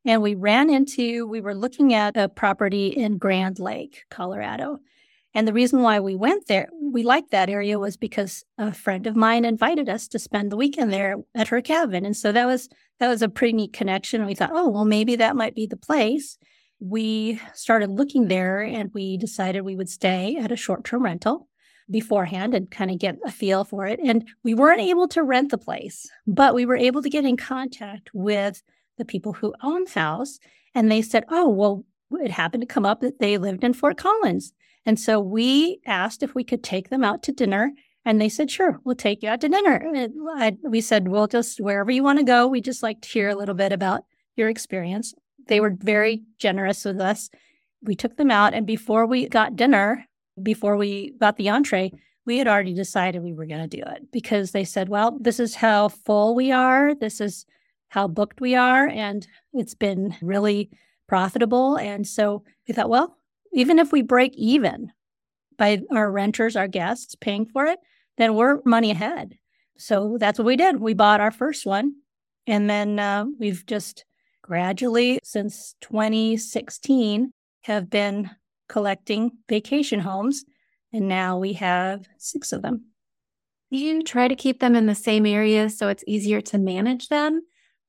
And 0.04 0.22
we 0.22 0.34
ran 0.34 0.68
into, 0.70 1.26
we 1.26 1.40
were 1.40 1.54
looking 1.54 1.94
at 1.94 2.16
a 2.16 2.28
property 2.28 2.88
in 2.88 3.18
Grand 3.18 3.58
Lake, 3.58 4.04
Colorado. 4.10 4.78
And 5.34 5.48
the 5.48 5.52
reason 5.52 5.80
why 5.80 6.00
we 6.00 6.14
went 6.14 6.46
there, 6.46 6.68
we 6.80 7.02
liked 7.02 7.30
that 7.30 7.48
area 7.48 7.78
was 7.78 7.96
because 7.96 8.44
a 8.58 8.72
friend 8.72 9.06
of 9.06 9.16
mine 9.16 9.44
invited 9.44 9.88
us 9.88 10.08
to 10.08 10.18
spend 10.18 10.52
the 10.52 10.56
weekend 10.56 10.92
there 10.92 11.16
at 11.34 11.48
her 11.48 11.62
cabin. 11.62 12.04
And 12.04 12.16
so 12.16 12.32
that 12.32 12.46
was 12.46 12.68
that 13.00 13.08
was 13.08 13.22
a 13.22 13.28
pretty 13.28 13.54
neat 13.54 13.72
connection. 13.72 14.20
And 14.20 14.28
We 14.28 14.34
thought, 14.34 14.50
oh, 14.52 14.68
well, 14.68 14.84
maybe 14.84 15.16
that 15.16 15.36
might 15.36 15.54
be 15.54 15.66
the 15.66 15.76
place 15.76 16.38
we 16.82 17.40
started 17.54 17.90
looking 17.90 18.26
there 18.26 18.60
and 18.60 18.90
we 18.92 19.16
decided 19.16 19.60
we 19.60 19.76
would 19.76 19.88
stay 19.88 20.36
at 20.36 20.50
a 20.50 20.56
short 20.56 20.84
term 20.84 21.04
rental 21.04 21.48
beforehand 21.88 22.54
and 22.54 22.70
kind 22.70 22.90
of 22.90 22.98
get 22.98 23.18
a 23.24 23.30
feel 23.30 23.64
for 23.64 23.86
it. 23.86 24.00
And 24.02 24.26
we 24.42 24.54
weren't 24.54 24.80
able 24.80 25.06
to 25.08 25.22
rent 25.22 25.50
the 25.50 25.58
place, 25.58 26.10
but 26.26 26.54
we 26.54 26.66
were 26.66 26.76
able 26.76 27.02
to 27.02 27.10
get 27.10 27.24
in 27.24 27.36
contact 27.36 28.10
with 28.12 28.62
the 28.98 29.04
people 29.04 29.34
who 29.34 29.54
own 29.62 29.86
house. 29.86 30.38
And 30.74 30.90
they 30.90 31.02
said, 31.02 31.24
oh, 31.28 31.48
well, 31.48 31.84
it 32.12 32.30
happened 32.30 32.62
to 32.62 32.66
come 32.66 32.86
up 32.86 33.00
that 33.00 33.18
they 33.18 33.38
lived 33.38 33.64
in 33.64 33.72
Fort 33.72 33.96
Collins. 33.96 34.52
And 34.84 34.98
so 34.98 35.20
we 35.20 35.80
asked 35.86 36.22
if 36.22 36.34
we 36.34 36.44
could 36.44 36.62
take 36.62 36.90
them 36.90 37.04
out 37.04 37.22
to 37.24 37.32
dinner. 37.32 37.72
And 38.04 38.20
they 38.20 38.28
said, 38.28 38.50
sure, 38.50 38.80
we'll 38.84 38.96
take 38.96 39.22
you 39.22 39.28
out 39.28 39.40
to 39.42 39.48
dinner. 39.48 39.86
I, 40.36 40.56
we 40.62 40.80
said, 40.80 41.08
well, 41.08 41.28
just 41.28 41.60
wherever 41.60 41.90
you 41.90 42.02
want 42.02 42.18
to 42.18 42.24
go. 42.24 42.48
We 42.48 42.60
just 42.60 42.82
like 42.82 43.00
to 43.02 43.08
hear 43.08 43.28
a 43.28 43.36
little 43.36 43.54
bit 43.54 43.72
about 43.72 44.04
your 44.34 44.48
experience 44.48 45.14
they 45.48 45.60
were 45.60 45.76
very 45.78 46.22
generous 46.38 46.84
with 46.84 47.00
us. 47.00 47.30
We 47.82 47.94
took 47.94 48.16
them 48.16 48.30
out, 48.30 48.54
and 48.54 48.66
before 48.66 49.06
we 49.06 49.28
got 49.28 49.56
dinner, 49.56 50.06
before 50.42 50.76
we 50.76 51.12
got 51.18 51.36
the 51.36 51.48
entree, 51.48 51.92
we 52.24 52.38
had 52.38 52.46
already 52.46 52.74
decided 52.74 53.22
we 53.22 53.32
were 53.32 53.46
going 53.46 53.68
to 53.68 53.76
do 53.76 53.82
it 53.84 54.12
because 54.12 54.52
they 54.52 54.64
said, 54.64 54.88
well, 54.88 55.18
this 55.20 55.40
is 55.40 55.56
how 55.56 55.88
full 55.88 56.34
we 56.34 56.52
are. 56.52 56.94
This 56.94 57.20
is 57.20 57.44
how 57.92 58.08
booked 58.08 58.40
we 58.40 58.54
are. 58.54 58.88
And 58.88 59.26
it's 59.52 59.74
been 59.74 60.16
really 60.22 60.70
profitable. 61.08 61.76
And 61.76 62.06
so 62.06 62.42
we 62.66 62.72
thought, 62.72 62.88
well, 62.88 63.18
even 63.52 63.78
if 63.78 63.92
we 63.92 64.00
break 64.00 64.34
even 64.34 64.90
by 65.58 65.82
our 65.94 66.10
renters, 66.10 66.56
our 66.56 66.68
guests 66.68 67.14
paying 67.14 67.44
for 67.44 67.66
it, 67.66 67.78
then 68.16 68.34
we're 68.34 68.62
money 68.64 68.92
ahead. 68.92 69.36
So 69.76 70.16
that's 70.18 70.38
what 70.38 70.46
we 70.46 70.56
did. 70.56 70.80
We 70.80 70.94
bought 70.94 71.20
our 71.20 71.30
first 71.30 71.66
one. 71.66 71.96
And 72.46 72.68
then 72.70 72.98
uh, 72.98 73.26
we've 73.38 73.66
just 73.66 74.06
gradually 74.40 75.20
since 75.22 75.74
2016 75.82 77.30
have 77.64 77.90
been 77.90 78.30
collecting 78.70 79.32
vacation 79.50 80.00
homes. 80.00 80.46
And 80.94 81.08
now 81.08 81.36
we 81.36 81.52
have 81.54 82.08
six 82.16 82.52
of 82.52 82.62
them. 82.62 82.86
You 83.68 84.02
try 84.02 84.28
to 84.28 84.34
keep 84.34 84.60
them 84.60 84.74
in 84.76 84.86
the 84.86 84.94
same 84.94 85.26
area 85.26 85.68
so 85.68 85.88
it's 85.88 86.04
easier 86.06 86.40
to 86.40 86.56
manage 86.56 87.08
them? 87.08 87.42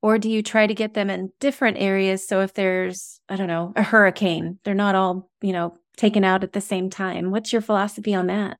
Or 0.04 0.18
do 0.18 0.30
you 0.30 0.44
try 0.44 0.68
to 0.68 0.74
get 0.74 0.96
them 0.96 1.10
in 1.10 1.32
different 1.40 1.78
areas 1.80 2.28
so 2.28 2.42
if 2.42 2.54
there's, 2.54 3.22
I 3.30 3.38
don't 3.38 3.48
know, 3.48 3.72
a 3.78 3.84
hurricane, 3.84 4.60
they're 4.66 4.74
not 4.74 4.96
all, 4.96 5.32
you 5.42 5.54
know, 5.54 5.78
taken 5.96 6.26
out 6.26 6.44
at 6.44 6.52
the 6.52 6.60
same 6.60 6.90
time? 6.90 7.32
What's 7.32 7.54
your 7.54 7.62
philosophy 7.62 8.14
on 8.14 8.28
that? 8.28 8.58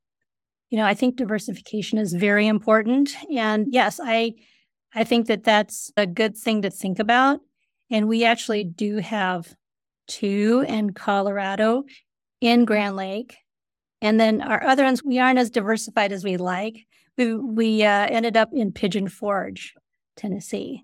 You 0.70 0.78
know, 0.78 0.86
I 0.86 0.94
think 0.94 1.18
diversification 1.18 1.98
is 1.98 2.14
very 2.14 2.48
important. 2.48 3.14
And 3.36 3.68
yes, 3.70 4.00
I 4.02 4.36
I 4.96 5.04
think 5.04 5.28
that 5.28 5.44
that's 5.44 5.92
a 5.98 6.08
good 6.08 6.38
thing 6.38 6.62
to 6.62 6.70
think 6.70 6.98
about. 6.98 7.42
And 7.92 8.08
we 8.08 8.24
actually 8.24 8.64
do 8.64 9.00
have 9.00 9.54
two 10.08 10.64
in 10.66 10.94
Colorado, 10.94 11.84
in 12.40 12.64
Grand 12.64 12.96
Lake. 12.96 13.36
And 14.02 14.18
then 14.18 14.42
our 14.42 14.64
other 14.64 14.86
ones, 14.86 15.04
we 15.04 15.20
aren't 15.20 15.40
as 15.40 15.50
diversified 15.50 16.14
as 16.14 16.24
we 16.24 16.38
like. 16.38 16.86
We, 17.18 17.36
we 17.36 17.84
uh, 17.84 18.08
ended 18.08 18.38
up 18.38 18.50
in 18.54 18.72
Pigeon 18.72 19.10
Forge, 19.10 19.74
Tennessee. 20.16 20.84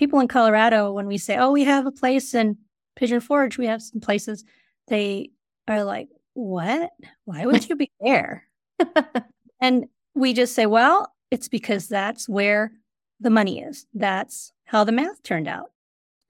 People 0.00 0.18
in 0.18 0.26
Colorado, 0.26 0.92
when 0.92 1.06
we 1.06 1.16
say, 1.18 1.36
oh, 1.36 1.52
we 1.52 1.62
have 1.64 1.86
a 1.86 1.92
place 1.92 2.34
in 2.34 2.56
Pigeon 2.96 3.20
Forge, 3.20 3.56
we 3.56 3.66
have 3.66 3.82
some 3.82 4.00
places, 4.00 4.44
they 4.88 5.30
are 5.68 5.84
like, 5.84 6.08
what? 6.32 6.90
Why 7.26 7.46
would 7.46 7.68
you 7.68 7.76
be 7.76 7.92
there? 8.00 8.44
and 9.60 9.84
we 10.14 10.32
just 10.32 10.56
say, 10.56 10.66
well, 10.66 11.12
it's 11.30 11.48
because 11.48 11.86
that's 11.86 12.28
where 12.28 12.72
the 13.20 13.30
money 13.30 13.60
is. 13.60 13.86
That's 13.94 14.52
how 14.64 14.82
the 14.82 14.90
math 14.90 15.22
turned 15.22 15.46
out 15.46 15.70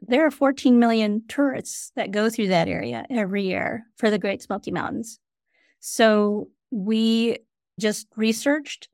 there 0.06 0.26
are 0.26 0.30
14 0.30 0.78
million 0.78 1.22
tourists 1.28 1.92
that 1.96 2.10
go 2.10 2.30
through 2.30 2.48
that 2.48 2.68
area 2.68 3.06
every 3.10 3.44
year 3.44 3.86
for 3.96 4.10
the 4.10 4.18
Great 4.18 4.42
Smoky 4.42 4.70
Mountains. 4.70 5.18
So 5.80 6.48
we 6.70 7.38
just 7.78 8.06
researched 8.16 8.88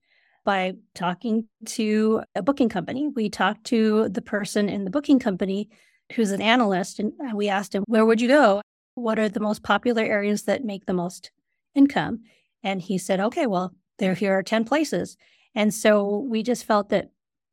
by 0.46 0.74
talking 0.94 1.46
to 1.66 2.22
a 2.34 2.42
booking 2.42 2.70
company. 2.70 3.08
We 3.08 3.28
talked 3.28 3.64
to 3.64 4.08
the 4.08 4.22
person 4.22 4.70
in 4.70 4.84
the 4.84 4.90
booking 4.90 5.18
company 5.18 5.68
who's 6.14 6.30
an 6.30 6.40
analyst, 6.40 7.00
and 7.00 7.12
uh, 7.20 7.36
we 7.36 7.48
asked 7.48 7.74
him, 7.74 7.84
Where 7.86 8.06
would 8.06 8.20
you 8.20 8.28
go? 8.28 8.62
What 8.94 9.18
are 9.18 9.28
the 9.28 9.40
most 9.40 9.62
popular 9.62 10.04
areas 10.04 10.44
that 10.44 10.64
make 10.64 10.86
the 10.86 10.94
most 10.94 11.32
income? 11.74 12.20
And 12.62 12.80
he 12.80 12.96
said, 12.96 13.20
Okay, 13.20 13.46
well, 13.46 13.74
there 13.98 14.14
here 14.14 14.38
are 14.38 14.42
10 14.42 14.64
places. 14.64 15.18
And 15.54 15.74
so 15.74 16.24
we 16.30 16.42
just 16.42 16.64
felt 16.64 16.90
that 16.90 17.10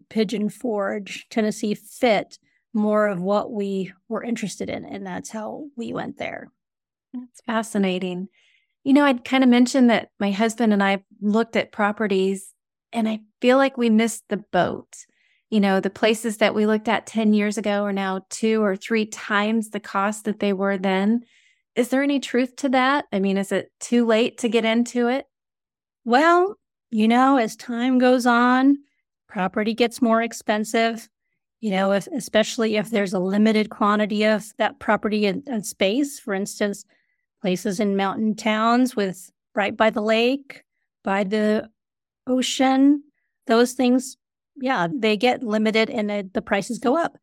Pigeon 0.09 0.49
Forge, 0.49 1.25
Tennessee 1.29 1.73
fit 1.73 2.37
more 2.73 3.07
of 3.07 3.19
what 3.19 3.51
we 3.51 3.91
were 4.07 4.23
interested 4.23 4.69
in. 4.69 4.85
And 4.85 5.05
that's 5.05 5.29
how 5.31 5.65
we 5.75 5.93
went 5.93 6.17
there. 6.17 6.51
That's 7.13 7.41
fascinating. 7.41 8.27
You 8.83 8.93
know, 8.93 9.05
I'd 9.05 9.25
kind 9.25 9.43
of 9.43 9.49
mentioned 9.49 9.89
that 9.89 10.09
my 10.19 10.31
husband 10.31 10.73
and 10.73 10.83
I 10.83 11.03
looked 11.21 11.55
at 11.55 11.71
properties 11.71 12.53
and 12.93 13.09
I 13.09 13.19
feel 13.41 13.57
like 13.57 13.77
we 13.77 13.89
missed 13.89 14.23
the 14.29 14.37
boat. 14.37 15.05
You 15.49 15.59
know, 15.59 15.79
the 15.79 15.89
places 15.89 16.37
that 16.37 16.55
we 16.55 16.65
looked 16.65 16.87
at 16.87 17.05
10 17.05 17.33
years 17.33 17.57
ago 17.57 17.83
are 17.83 17.93
now 17.93 18.21
two 18.29 18.63
or 18.63 18.75
three 18.75 19.05
times 19.05 19.69
the 19.69 19.79
cost 19.79 20.25
that 20.25 20.39
they 20.39 20.53
were 20.53 20.77
then. 20.77 21.23
Is 21.75 21.89
there 21.89 22.03
any 22.03 22.19
truth 22.19 22.55
to 22.57 22.69
that? 22.69 23.05
I 23.11 23.19
mean, 23.19 23.37
is 23.37 23.51
it 23.51 23.71
too 23.79 24.05
late 24.05 24.37
to 24.39 24.49
get 24.49 24.65
into 24.65 25.07
it? 25.07 25.25
Well, 26.05 26.55
you 26.91 27.07
know, 27.07 27.37
as 27.37 27.55
time 27.55 27.97
goes 27.97 28.25
on, 28.25 28.77
property 29.27 29.73
gets 29.73 30.01
more 30.01 30.21
expensive. 30.21 31.09
You 31.59 31.71
know, 31.71 31.91
if, 31.91 32.07
especially 32.07 32.75
if 32.75 32.89
there's 32.89 33.13
a 33.13 33.19
limited 33.19 33.69
quantity 33.69 34.25
of 34.25 34.45
that 34.57 34.79
property 34.79 35.25
and, 35.25 35.43
and 35.47 35.65
space. 35.65 36.19
For 36.19 36.33
instance, 36.33 36.85
places 37.41 37.79
in 37.79 37.95
mountain 37.95 38.35
towns 38.35 38.95
with 38.95 39.31
right 39.55 39.75
by 39.75 39.89
the 39.89 40.01
lake, 40.01 40.63
by 41.03 41.23
the 41.23 41.69
ocean, 42.27 43.03
those 43.47 43.73
things, 43.73 44.17
yeah, 44.55 44.87
they 44.93 45.17
get 45.17 45.43
limited 45.43 45.89
and 45.89 46.31
the, 46.33 46.41
prices 46.41 46.79
go 46.79 46.97
up. 46.97 47.17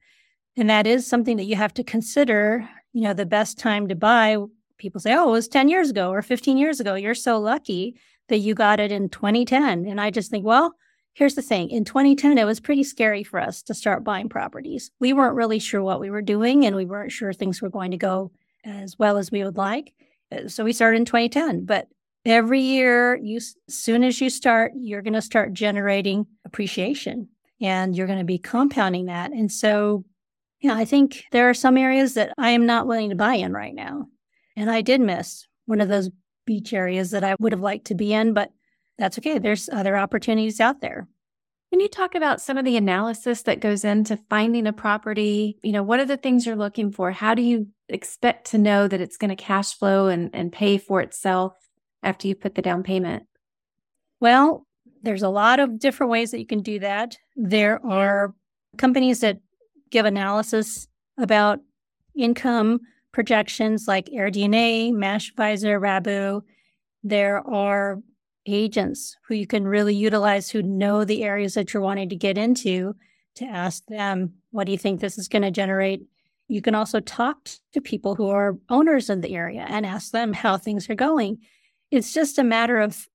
And 0.57 0.69
that 0.69 0.87
is 0.87 1.07
something 1.07 1.37
that 1.37 1.45
you 1.45 1.57
have 1.57 1.75
to 1.75 1.85
consider. 1.85 2.69
You 2.92 3.02
know, 3.02 3.14
the 3.14 3.26
best 3.26 3.59
time 3.59 3.88
to 3.88 3.95
buy, 3.95 4.37
people 4.78 5.00
say, 5.00 5.14
oh, 5.14 5.28
it 5.28 5.33
was 5.33 5.49
10 5.49 5.69
years 5.69 5.90
ago 5.90 6.11
or 6.11 6.23
15 6.23 6.57
years 6.57 6.80
ago. 6.80 6.95
You're 6.95 7.14
so 7.14 7.38
lucky 7.38 7.97
that 8.28 8.38
you 8.38 8.54
got 8.54 8.80
it 8.80 8.92
in 8.92 9.09
2010. 9.09 9.87
And 9.87 10.00
I 10.00 10.11
just 10.11 10.30
think, 10.30 10.45
well, 10.45 10.75
here's 11.12 11.35
the 11.35 11.42
thing 11.42 11.71
in 11.71 11.85
2010, 11.85 12.38
it 12.38 12.45
was 12.45 12.61
pretty 12.61 12.85
scary 12.85 13.23
for 13.23 13.40
us 13.40 13.62
to 13.62 13.75
start 13.75 14.04
buying 14.04 14.28
properties. 14.28 14.90
We 15.00 15.12
weren't 15.12 15.37
really 15.37 15.59
sure 15.59 15.83
what 15.83 16.00
we 16.00 16.11
were 16.11 16.23
doing 16.23 16.64
and 16.64 16.76
we 16.76 16.85
weren't 16.85 17.12
sure 17.12 17.33
things 17.33 17.61
were 17.61 17.69
going 17.69 17.90
to 17.90 17.97
go 17.97 18.30
as 18.64 18.99
well 18.99 19.16
as 19.19 19.30
we 19.30 19.45
would 19.45 19.57
like. 19.57 19.92
Uh, 20.33 20.49
so 20.49 20.64
we 20.64 20.73
started 20.73 20.99
in 20.99 21.04
2010. 21.04 21.64
But 21.64 21.88
every 22.25 22.61
year, 22.61 23.17
you 23.17 23.41
soon 23.69 24.05
as 24.05 24.21
you 24.21 24.31
start, 24.31 24.73
you're 24.77 25.03
going 25.03 25.15
to 25.15 25.23
start 25.23 25.53
generating 25.53 26.27
appreciation 26.45 27.29
and 27.61 27.95
you're 27.95 28.07
going 28.07 28.19
to 28.19 28.25
be 28.25 28.39
compounding 28.39 29.07
that. 29.07 29.33
And 29.33 29.50
so, 29.50 30.05
yeah, 30.61 30.75
I 30.75 30.85
think 30.85 31.25
there 31.33 31.49
are 31.49 31.55
some 31.55 31.77
areas 31.77 32.15
that 32.15 32.33
I 32.39 32.50
am 32.50 32.67
not 32.67 32.87
willing 32.87 33.11
to 33.11 33.17
buy 33.17 33.35
in 33.35 33.53
right 33.53 33.75
now. 33.75 34.07
And 34.57 34.71
I 34.71 34.83
did 34.83 35.00
miss 35.00 35.47
one 35.67 35.81
of 35.81 35.89
those 35.89 36.11
beach 36.47 36.73
areas 36.73 37.11
that 37.12 37.25
I 37.25 37.37
would 37.39 37.53
have 37.53 37.61
liked 37.61 37.87
to 37.87 37.95
be 37.95 38.12
in, 38.12 38.35
but 38.35 38.50
that's 38.99 39.19
okay. 39.19 39.39
There's 39.39 39.69
other 39.71 39.97
opportunities 39.97 40.61
out 40.61 40.81
there. 40.81 41.09
Can 41.71 41.81
you 41.81 41.89
talk 41.89 42.17
about 42.17 42.41
some 42.41 42.59
of 42.59 42.65
the 42.65 42.77
analysis 42.77 43.43
that 43.43 43.61
goes 43.61 43.85
into 43.85 44.19
finding 44.29 44.67
a 44.67 44.73
property? 44.73 45.57
You 45.62 45.73
know, 45.73 45.85
what 45.85 46.00
are 46.00 46.05
the 46.05 46.17
things 46.17 46.45
you're 46.45 46.57
looking 46.57 46.91
for? 46.91 47.12
How 47.12 47.35
do 47.35 47.43
you 47.43 47.69
expect 47.89 48.50
to 48.50 48.59
know 48.59 48.89
that 48.89 49.00
it's 49.00 49.17
going 49.17 49.31
to 49.31 49.37
cash 49.37 49.75
flow 49.75 50.09
and, 50.09 50.31
and 50.35 50.53
pay 50.53 50.79
for 50.79 51.00
itself 51.00 51.55
after 52.02 52.28
you 52.28 52.35
put 52.35 52.54
the 52.54 52.62
down 52.62 52.83
payment? 52.83 53.25
Well, 54.21 54.66
there's 55.02 55.23
a 55.23 55.28
lot 55.28 55.61
of 55.61 55.78
different 55.78 56.11
ways 56.11 56.30
that 56.30 56.38
you 56.38 56.47
can 56.47 56.62
do 56.62 56.78
that. 56.80 57.16
There 57.37 57.85
are 57.85 58.35
companies 58.76 59.21
that 59.21 59.38
give 59.90 60.07
analysis 60.07 60.87
about 61.19 61.61
income 62.14 62.80
projections 63.12 63.88
like 63.88 64.07
AirDNA, 64.07 64.92
Mashvisor, 64.92 65.80
Rabbu. 65.80 66.42
There 67.02 67.38
are 67.49 68.00
agents 68.47 69.16
who 69.26 69.35
you 69.35 69.47
can 69.47 69.66
really 69.66 69.95
utilize 69.95 70.50
who 70.50 70.62
know 70.62 71.04
the 71.04 71.23
areas 71.23 71.54
that 71.54 71.73
you're 71.73 71.83
wanting 71.83 72.09
to 72.11 72.16
get 72.16 72.38
into 72.38 72.95
to 73.37 73.45
ask 73.45 73.85
them, 73.87 74.35
what 74.50 74.64
do 74.64 74.73
you 74.73 74.78
think 74.78 75.00
this 75.00 75.19
is 75.19 75.28
going 75.28 75.42
to 75.42 75.50
generate 75.50 76.02
you 76.50 76.61
can 76.61 76.75
also 76.75 76.99
talk 76.99 77.49
to 77.73 77.80
people 77.80 78.16
who 78.16 78.28
are 78.28 78.59
owners 78.69 79.09
of 79.09 79.23
the 79.23 79.37
area 79.37 79.64
and 79.69 79.87
ask 79.87 80.11
them 80.11 80.33
how 80.33 80.57
things 80.57 80.90
are 80.90 80.97
going. 80.97 81.38
It's 81.90 82.12
just 82.12 82.38
a 82.38 82.44
matter 82.44 82.78
of 82.78 83.06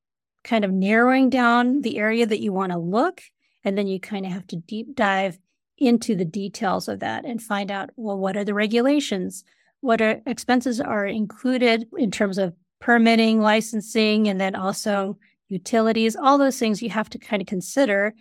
kind 0.44 0.64
of 0.64 0.72
narrowing 0.72 1.30
down 1.30 1.82
the 1.82 1.98
area 1.98 2.26
that 2.26 2.42
you 2.42 2.54
want 2.54 2.72
to 2.72 2.78
look. 2.78 3.22
And 3.64 3.78
then 3.78 3.88
you 3.88 4.00
kind 4.00 4.26
of 4.26 4.32
have 4.32 4.46
to 4.48 4.58
deep 4.58 4.96
dive 4.96 5.40
into 5.78 6.16
the 6.16 6.26
details 6.26 6.88
of 6.88 7.00
that 7.00 7.26
and 7.26 7.42
find 7.42 7.72
out 7.72 7.90
well, 7.96 8.18
what 8.18 8.38
are 8.38 8.44
the 8.44 8.54
regulations? 8.54 9.44
What 9.82 10.02
are 10.02 10.22
expenses 10.26 10.80
are 10.80 11.06
included 11.06 11.88
in 11.98 12.12
terms 12.12 12.38
of 12.38 12.54
permitting, 12.80 13.42
licensing, 13.42 14.28
and 14.28 14.40
then 14.40 14.56
also 14.56 15.18
utilities, 15.50 16.16
all 16.16 16.38
those 16.38 16.60
things 16.60 16.82
you 16.82 16.90
have 16.90 17.10
to 17.10 17.20
kind 17.20 17.42
of 17.42 17.48
consider 17.48 18.14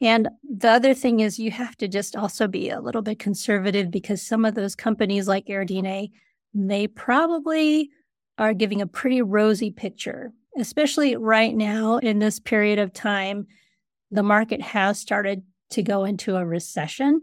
and 0.00 0.28
the 0.42 0.70
other 0.70 0.94
thing 0.94 1.20
is 1.20 1.38
you 1.38 1.50
have 1.50 1.76
to 1.76 1.88
just 1.88 2.16
also 2.16 2.48
be 2.48 2.70
a 2.70 2.80
little 2.80 3.02
bit 3.02 3.18
conservative 3.18 3.90
because 3.90 4.22
some 4.22 4.44
of 4.44 4.54
those 4.54 4.74
companies 4.74 5.28
like 5.28 5.46
AirDNA, 5.46 6.10
they 6.54 6.86
probably 6.86 7.90
are 8.40 8.54
giving 8.54 8.80
a 8.80 8.86
pretty 8.86 9.20
rosy 9.20 9.70
picture, 9.70 10.32
especially 10.58 11.14
right 11.14 11.54
now 11.54 11.98
in 11.98 12.18
this 12.18 12.40
period 12.40 12.78
of 12.78 12.92
time. 12.92 13.46
The 14.10 14.22
market 14.22 14.62
has 14.62 14.98
started 14.98 15.42
to 15.70 15.82
go 15.82 16.04
into 16.04 16.36
a 16.36 16.44
recession. 16.44 17.20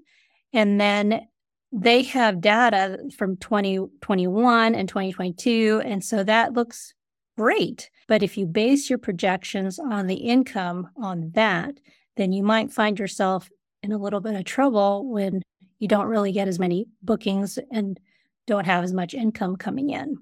And 0.54 0.80
then 0.80 1.28
they 1.72 2.04
have 2.04 2.40
data 2.40 3.00
from 3.18 3.36
2021 3.38 4.76
and 4.76 4.88
2022. 4.88 5.82
And 5.84 6.04
so 6.04 6.24
that 6.24 6.54
looks 6.54 6.94
great. 7.36 7.90
But 8.08 8.24
if 8.24 8.38
you 8.38 8.46
base 8.46 8.90
your 8.90 9.00
projections 9.00 9.80
on 9.80 10.08
the 10.08 10.16
income 10.16 10.90
on 10.96 11.32
that, 11.34 11.80
then 12.16 12.32
you 12.32 12.44
might 12.44 12.72
find 12.72 12.98
yourself 12.98 13.50
in 13.84 13.92
a 13.92 13.98
little 13.98 14.22
bit 14.22 14.36
of 14.36 14.46
trouble 14.46 15.12
when 15.12 15.42
you 15.80 15.88
don't 15.88 16.08
really 16.08 16.32
get 16.32 16.48
as 16.48 16.60
many 16.60 16.88
bookings 17.02 17.60
and 17.72 18.00
don't 18.46 18.66
have 18.66 18.84
as 18.84 18.94
much 18.94 19.14
income 19.14 19.56
coming 19.56 19.90
in. 19.90 20.18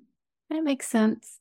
That 0.49 0.63
makes 0.63 0.87
sense. 0.87 1.39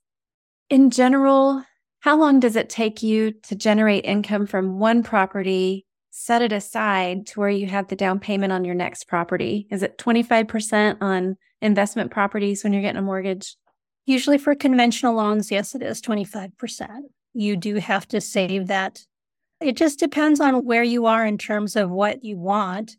In 0.71 0.91
general, 0.91 1.65
how 2.01 2.19
long 2.19 2.41
does 2.41 2.57
it 2.57 2.69
take 2.69 3.03
you 3.03 3.33
to 3.45 3.55
generate 3.55 4.05
income 4.05 4.47
from 4.47 4.79
one 4.79 5.03
property, 5.03 5.87
set 6.11 6.43
it 6.43 6.53
aside 6.53 7.27
to 7.29 7.41
where 7.41 7.49
you 7.49 7.67
have 7.67 7.89
the 7.89 7.97
down 7.97 8.19
payment 8.19 8.53
on 8.53 8.65
your 8.65 8.75
next 8.75 9.09
property? 9.09 9.67
Is 9.71 9.83
it 9.83 9.99
25% 9.99 10.99
on 11.01 11.37
investment 11.61 12.11
properties 12.11 12.63
when 12.63 12.73
you're 12.73 12.83
getting 12.83 12.99
a 12.99 13.03
mortgage? 13.03 13.57
Usually 14.07 14.39
for 14.39 14.55
conventional 14.55 15.15
loans, 15.15 15.51
yes, 15.51 15.75
it 15.75 15.83
is 15.83 16.03
25%. 16.03 16.89
You 17.33 17.57
do 17.57 17.77
have 17.77 18.07
to 18.09 18.21
save 18.21 18.67
that 18.69 19.05
it 19.61 19.77
just 19.77 19.99
depends 19.99 20.41
on 20.41 20.65
where 20.65 20.83
you 20.83 21.07
are 21.07 21.25
in 21.25 21.39
terms 21.39 21.77
of 21.77 21.91
what 21.91 22.25
you 22.25 22.37
want 22.37 22.97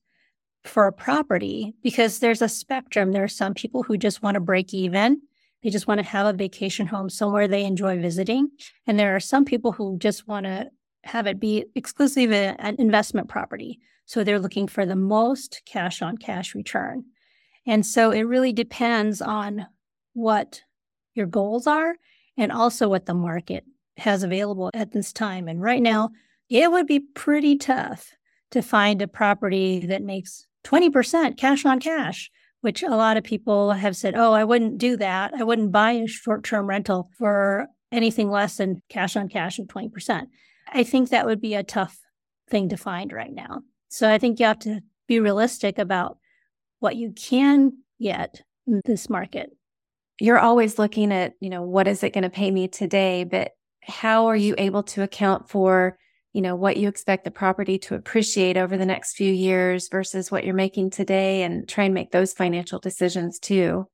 for 0.64 0.88
a 0.88 0.94
property 0.94 1.76
because 1.84 2.20
there's 2.20 2.42
a 2.42 2.50
spectrum. 2.50 3.12
There 3.12 3.24
are 3.24 3.28
some 3.28 3.54
people 3.54 3.84
who 3.84 3.98
just 3.98 4.24
want 4.24 4.36
to 4.36 4.40
break 4.40 4.74
even. 4.74 5.22
They 5.66 5.72
just 5.72 5.88
want 5.88 5.98
to 5.98 6.06
have 6.06 6.28
a 6.28 6.38
vacation 6.38 6.86
home 6.86 7.10
somewhere 7.10 7.48
they 7.48 7.66
enjoy 7.66 8.00
visiting. 8.00 8.50
And 8.86 9.00
there 9.00 9.16
are 9.16 9.20
some 9.20 9.46
people 9.46 9.72
who 9.72 9.98
just 9.98 10.28
want 10.28 10.46
to 10.46 10.70
have 11.06 11.26
it 11.26 11.40
be 11.40 11.66
exclusively 11.74 12.38
an 12.38 12.76
investment 12.78 13.30
property. 13.30 13.80
So 14.06 14.24
they're 14.24 14.40
looking 14.40 14.68
for 14.68 14.86
the 14.86 14.96
most 14.96 15.64
cash 15.66 16.04
on 16.04 16.20
cash 16.20 16.54
return. 16.54 17.06
And 17.66 17.84
so 17.84 18.12
it 18.12 18.22
really 18.22 18.54
depends 18.54 19.24
on 19.24 19.66
what 20.14 20.62
your 21.16 21.26
goals 21.26 21.66
are 21.66 21.96
and 22.38 22.52
also 22.52 22.88
what 22.88 23.08
the 23.08 23.16
market 23.16 23.64
has 23.98 24.22
available 24.22 24.70
at 24.76 24.92
this 24.92 25.12
time. 25.12 25.48
And 25.48 25.60
right 25.60 25.82
now, 25.82 26.12
it 26.48 26.70
would 26.70 26.86
be 26.86 27.00
pretty 27.00 27.58
tough 27.58 28.12
to 28.52 28.62
find 28.62 29.02
a 29.02 29.08
property 29.08 29.88
that 29.88 30.04
makes 30.04 30.46
20% 30.64 31.38
cash 31.38 31.66
on 31.66 31.80
cash, 31.80 32.30
which 32.66 32.82
a 32.82 32.90
lot 32.90 33.16
of 33.16 33.24
people 33.24 33.74
have 33.74 33.96
said, 33.96 34.16
oh, 34.18 34.34
I 34.34 34.44
wouldn't 34.44 34.80
do 34.80 34.98
that. 34.98 35.36
I 35.36 35.44
wouldn't 35.44 35.72
buy 35.72 35.92
a 35.92 36.08
short 36.08 36.44
term 36.44 36.66
rental 36.66 37.12
for 37.16 37.68
anything 37.92 38.32
less 38.32 38.58
than 38.58 38.82
cash 38.90 39.16
on 39.16 39.30
cash 39.30 39.60
of 39.60 39.68
20%. 39.68 40.26
I 40.74 40.82
think 40.82 41.10
that 41.10 41.28
would 41.28 41.40
be 41.40 41.54
a 41.54 41.62
tough 41.62 42.00
thing 42.50 42.70
to 42.70 42.76
find 42.76 43.14
right 43.14 43.32
now. 43.32 43.62
So 43.90 44.10
I 44.10 44.18
think 44.18 44.40
you 44.40 44.48
have 44.48 44.58
to 44.62 44.82
be 45.08 45.20
realistic 45.20 45.78
about 45.78 46.18
what 46.80 46.96
you 46.96 47.12
can 47.12 47.74
get 48.02 48.42
in 48.66 48.82
this 48.84 49.12
market. 49.12 49.52
You're 50.20 50.40
always 50.40 50.80
looking 50.80 51.14
at, 51.14 51.34
you 51.40 51.52
know, 51.52 51.62
what 51.62 51.88
is 51.88 52.02
it 52.02 52.14
going 52.14 52.24
to 52.24 52.32
pay 52.32 52.50
me 52.50 52.68
today? 52.68 53.26
But 53.26 53.52
how 53.84 54.26
are 54.26 54.36
you 54.36 54.56
able 54.58 54.82
to 54.82 55.04
account 55.04 55.52
for 55.52 56.00
you 56.36 56.42
know 56.42 56.56
what 56.56 56.78
you 56.78 56.90
expect 56.90 57.24
the 57.24 57.32
property 57.32 57.78
to 57.80 57.96
appreciate 57.96 58.58
over 58.58 58.76
the 58.76 58.86
next 58.86 59.16
few 59.16 59.32
years 59.32 59.88
versus 59.88 60.30
what 60.30 60.44
you're 60.44 60.54
making 60.54 60.90
today 60.90 61.44
and 61.44 61.68
try 61.68 61.86
and 61.86 61.94
make 61.94 62.12
those 62.12 62.34
financial 62.34 62.78
decisions 62.78 63.40
too. 63.40 63.88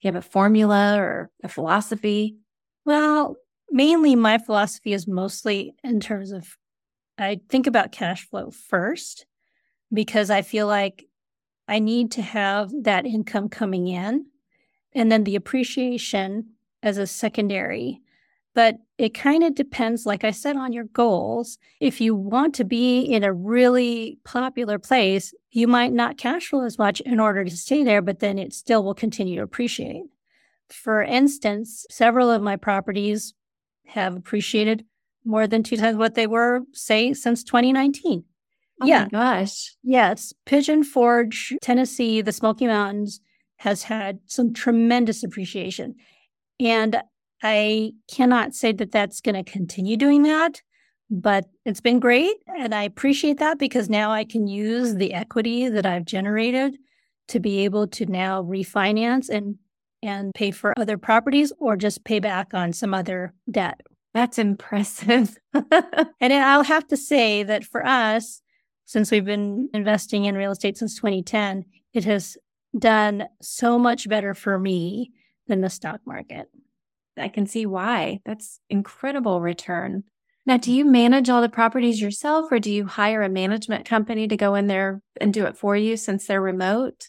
You 0.00 0.08
have 0.08 0.16
a 0.16 0.22
formula 0.22 0.96
or 0.98 1.30
a 1.44 1.48
philosophy? 1.48 2.36
Well 2.84 3.36
mainly 3.70 4.14
my 4.14 4.38
philosophy 4.38 4.92
is 4.92 5.08
mostly 5.08 5.74
in 5.82 6.00
terms 6.00 6.30
of 6.30 6.56
i 7.18 7.40
think 7.48 7.66
about 7.66 7.92
cash 7.92 8.28
flow 8.28 8.50
first 8.50 9.26
because 9.92 10.30
i 10.30 10.42
feel 10.42 10.66
like 10.66 11.04
i 11.66 11.78
need 11.78 12.12
to 12.12 12.22
have 12.22 12.70
that 12.82 13.06
income 13.06 13.48
coming 13.48 13.88
in 13.88 14.26
and 14.92 15.10
then 15.10 15.24
the 15.24 15.36
appreciation 15.36 16.50
as 16.82 16.98
a 16.98 17.06
secondary 17.06 18.00
but 18.54 18.76
it 18.98 19.14
kind 19.14 19.42
of 19.42 19.54
depends, 19.54 20.06
like 20.06 20.22
I 20.22 20.30
said, 20.30 20.56
on 20.56 20.72
your 20.72 20.84
goals. 20.84 21.58
If 21.80 22.00
you 22.00 22.14
want 22.14 22.54
to 22.56 22.64
be 22.64 23.00
in 23.00 23.24
a 23.24 23.32
really 23.32 24.18
popular 24.24 24.78
place, 24.78 25.34
you 25.50 25.66
might 25.66 25.92
not 25.92 26.18
cash 26.18 26.48
flow 26.48 26.64
as 26.64 26.78
much 26.78 27.00
in 27.00 27.18
order 27.18 27.44
to 27.44 27.56
stay 27.56 27.82
there, 27.82 28.00
but 28.00 28.20
then 28.20 28.38
it 28.38 28.52
still 28.52 28.84
will 28.84 28.94
continue 28.94 29.36
to 29.36 29.42
appreciate. 29.42 30.04
For 30.68 31.02
instance, 31.02 31.84
several 31.90 32.30
of 32.30 32.42
my 32.42 32.56
properties 32.56 33.34
have 33.86 34.16
appreciated 34.16 34.84
more 35.24 35.46
than 35.46 35.62
two 35.62 35.76
times 35.76 35.96
what 35.96 36.14
they 36.14 36.26
were, 36.26 36.60
say, 36.72 37.12
since 37.12 37.42
2019. 37.42 38.24
Oh 38.80 38.86
yeah. 38.86 39.08
gosh. 39.08 39.74
Yes. 39.82 40.32
Pigeon 40.46 40.84
Forge, 40.84 41.54
Tennessee, 41.60 42.20
the 42.20 42.32
Smoky 42.32 42.66
Mountains 42.66 43.20
has 43.58 43.84
had 43.84 44.18
some 44.26 44.52
tremendous 44.52 45.22
appreciation. 45.22 45.94
And 46.60 47.02
I 47.42 47.92
cannot 48.10 48.54
say 48.54 48.72
that 48.72 48.92
that's 48.92 49.20
going 49.20 49.42
to 49.42 49.50
continue 49.50 49.96
doing 49.96 50.22
that, 50.22 50.62
but 51.10 51.44
it's 51.64 51.80
been 51.80 52.00
great. 52.00 52.36
And 52.46 52.74
I 52.74 52.84
appreciate 52.84 53.38
that 53.38 53.58
because 53.58 53.90
now 53.90 54.10
I 54.10 54.24
can 54.24 54.46
use 54.46 54.94
the 54.94 55.12
equity 55.12 55.68
that 55.68 55.86
I've 55.86 56.04
generated 56.04 56.76
to 57.28 57.40
be 57.40 57.64
able 57.64 57.86
to 57.88 58.06
now 58.06 58.42
refinance 58.42 59.28
and 59.28 59.56
and 60.02 60.34
pay 60.34 60.50
for 60.50 60.78
other 60.78 60.98
properties 60.98 61.50
or 61.58 61.76
just 61.76 62.04
pay 62.04 62.18
back 62.18 62.52
on 62.52 62.74
some 62.74 62.92
other 62.92 63.32
debt. 63.50 63.80
That's 64.12 64.38
impressive. 64.38 65.38
and 65.54 66.32
I'll 66.32 66.62
have 66.62 66.86
to 66.88 66.96
say 66.96 67.42
that 67.42 67.64
for 67.64 67.84
us, 67.86 68.42
since 68.84 69.10
we've 69.10 69.24
been 69.24 69.70
investing 69.72 70.26
in 70.26 70.34
real 70.34 70.52
estate 70.52 70.76
since 70.76 70.94
2010, 70.96 71.64
it 71.94 72.04
has 72.04 72.36
done 72.78 73.24
so 73.40 73.78
much 73.78 74.08
better 74.08 74.34
for 74.34 74.58
me 74.58 75.10
than 75.46 75.62
the 75.62 75.70
stock 75.70 76.00
market. 76.06 76.50
I 77.16 77.28
can 77.28 77.46
see 77.46 77.66
why. 77.66 78.20
That's 78.24 78.60
incredible 78.68 79.40
return. 79.40 80.04
Now, 80.46 80.58
do 80.58 80.72
you 80.72 80.84
manage 80.84 81.30
all 81.30 81.40
the 81.40 81.48
properties 81.48 82.00
yourself 82.00 82.52
or 82.52 82.58
do 82.58 82.70
you 82.70 82.86
hire 82.86 83.22
a 83.22 83.28
management 83.28 83.86
company 83.86 84.28
to 84.28 84.36
go 84.36 84.54
in 84.54 84.66
there 84.66 85.00
and 85.20 85.32
do 85.32 85.46
it 85.46 85.56
for 85.56 85.76
you 85.76 85.96
since 85.96 86.26
they're 86.26 86.40
remote? 86.40 87.08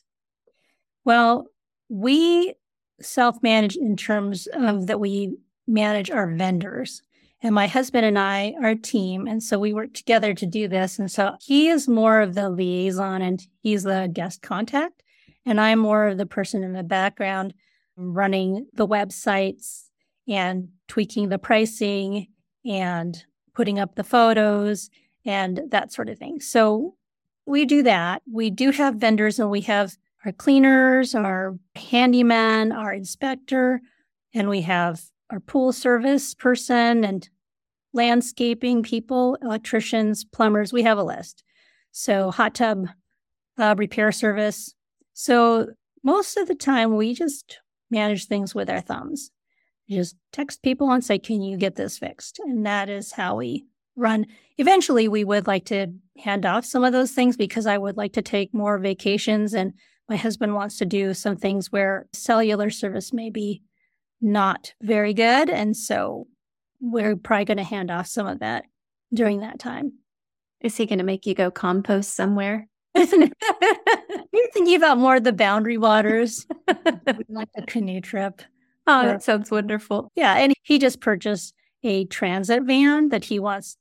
Well, 1.04 1.48
we 1.90 2.56
self 3.02 3.44
manage 3.44 3.76
in 3.76 3.98
terms 3.98 4.48
of 4.48 4.88
that 4.88 5.00
we 5.00 5.38
manage 5.68 6.10
our 6.10 6.34
vendors. 6.34 7.02
And 7.42 7.54
my 7.54 7.68
husband 7.68 8.06
and 8.06 8.18
I 8.18 8.56
are 8.62 8.70
a 8.70 8.76
team. 8.76 9.28
And 9.28 9.44
so 9.44 9.60
we 9.60 9.74
work 9.74 9.94
together 9.94 10.34
to 10.34 10.46
do 10.46 10.68
this. 10.68 10.98
And 10.98 11.12
so 11.12 11.36
he 11.42 11.68
is 11.68 11.88
more 11.88 12.22
of 12.22 12.34
the 12.34 12.50
liaison 12.50 13.22
and 13.22 13.46
he's 13.62 13.84
the 13.84 14.10
guest 14.12 14.42
contact. 14.42 15.04
And 15.46 15.60
I'm 15.60 15.80
more 15.80 16.08
of 16.08 16.18
the 16.18 16.26
person 16.26 16.64
in 16.64 16.74
the 16.74 16.84
background 16.84 17.54
running 17.98 18.68
the 18.74 18.88
websites 18.88 19.85
and 20.28 20.70
tweaking 20.88 21.30
the 21.30 21.40
pricing 21.40 22.28
and 22.66 23.26
putting 23.54 23.80
up 23.80 23.96
the 23.96 24.04
photos 24.04 24.90
and 25.26 25.62
that 25.70 25.92
sort 25.92 26.10
of 26.10 26.18
thing. 26.18 26.40
So 26.40 26.96
we 27.46 27.66
do 27.66 27.84
that. 27.84 28.22
We 28.32 28.50
do 28.50 28.72
have 28.72 28.96
vendors 28.96 29.40
and 29.40 29.50
we 29.50 29.62
have 29.62 29.98
our 30.26 30.32
cleaners, 30.32 31.14
our 31.14 31.58
handyman, 31.76 32.72
our 32.72 32.92
inspector, 32.92 33.82
and 34.34 34.50
we 34.50 34.62
have 34.62 35.02
our 35.30 35.40
pool 35.40 35.72
service 35.72 36.34
person 36.34 37.04
and 37.04 37.30
landscaping 37.94 38.84
people, 38.84 39.38
electricians, 39.42 40.26
plumbers. 40.26 40.74
We 40.74 40.84
have 40.84 40.98
a 40.98 41.04
list. 41.04 41.44
So, 41.92 42.32
hot 42.32 42.56
tub 42.56 42.88
uh, 43.58 43.76
repair 43.78 44.12
service. 44.12 44.74
So, 45.14 45.68
most 46.04 46.38
of 46.38 46.48
the 46.48 46.56
time, 46.56 46.96
we 46.96 47.14
just 47.14 47.60
manage 47.90 48.26
things 48.26 48.54
with 48.54 48.70
our 48.70 48.82
thumbs. 48.82 49.32
Just 49.90 50.16
text 50.32 50.64
people 50.64 50.92
and 50.92 51.04
say, 51.04 51.20
Can 51.20 51.42
you 51.42 51.58
get 51.58 51.76
this 51.76 51.98
fixed? 51.98 52.40
And 52.40 52.66
that 52.66 52.90
is 52.90 53.12
how 53.12 53.36
we 53.36 53.66
run. 53.96 54.26
Eventually, 54.58 55.08
we 55.08 55.24
would 55.24 55.48
like 55.48 55.66
to 55.66 55.88
hand 56.18 56.46
off 56.46 56.66
some 56.66 56.84
of 56.84 56.94
those 56.94 57.12
things 57.12 57.38
because 57.38 57.66
I 57.66 57.78
would 57.78 57.98
like 57.98 58.14
to 58.14 58.22
take 58.22 58.54
more 58.54 58.78
vacations. 58.78 59.54
And 59.54 59.74
my 60.10 60.16
husband 60.16 60.56
wants 60.56 60.78
to 60.78 60.86
do 60.86 61.14
some 61.14 61.36
things 61.36 61.72
where 61.72 62.08
cellular 62.14 62.70
service 62.70 63.14
may 63.14 63.30
be 63.30 63.62
not 64.22 64.74
very 64.82 65.14
good. 65.14 65.50
And 65.50 65.76
so 65.76 66.28
we're 66.80 67.16
probably 67.16 67.46
going 67.46 67.58
to 67.58 67.64
hand 67.64 67.92
off 67.92 68.08
some 68.08 68.28
of 68.28 68.40
that 68.40 68.66
during 69.14 69.40
that 69.42 69.60
time. 69.60 69.94
Is 70.62 70.78
he 70.78 70.86
going 70.86 71.00
to 71.00 71.06
make 71.06 71.26
you 71.26 71.36
go 71.36 71.52
compost 71.52 72.16
somewhere? 72.16 72.68
You're 72.96 74.52
thinking 74.54 74.76
about 74.76 74.98
more 74.98 75.18
of 75.18 75.24
the 75.24 75.34
boundary 75.34 75.78
waters, 75.78 76.48
like 77.30 77.50
a 77.58 77.62
canoe 77.66 78.02
trip. 78.02 78.42
Oh, 78.88 79.06
that 79.06 79.24
sounds 79.24 79.50
wonderful. 79.50 80.12
Yeah. 80.16 80.36
And 80.36 80.54
he 80.62 80.78
just 80.78 81.02
purchased 81.02 81.54
a 81.84 82.06
transit 82.06 82.64
van 82.64 83.10
that 83.10 83.26
he 83.26 83.40
wants 83.40 83.78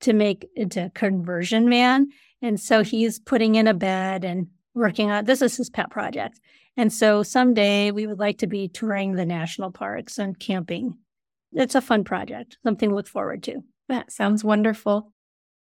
to 0.00 0.12
make 0.12 0.46
into 0.54 0.86
a 0.86 0.90
conversion 0.90 1.68
van. 1.68 2.08
And 2.42 2.60
so 2.60 2.82
he's 2.82 3.18
putting 3.18 3.54
in 3.54 3.66
a 3.66 3.74
bed 3.74 4.24
and 4.24 4.48
working 4.74 5.10
on 5.10 5.24
this 5.24 5.42
is 5.42 5.56
his 5.56 5.70
pet 5.70 5.90
project. 5.90 6.40
And 6.76 6.92
so 6.92 7.22
someday 7.22 7.90
we 7.90 8.06
would 8.06 8.18
like 8.18 8.38
to 8.38 8.46
be 8.46 8.68
touring 8.68 9.14
the 9.14 9.24
national 9.24 9.70
parks 9.70 10.18
and 10.18 10.38
camping. 10.38 10.98
It's 11.52 11.76
a 11.76 11.80
fun 11.80 12.04
project, 12.04 12.58
something 12.64 12.90
to 12.90 12.94
look 12.94 13.06
forward 13.06 13.42
to. 13.44 13.62
That 13.88 14.10
sounds 14.10 14.42
wonderful. 14.42 15.12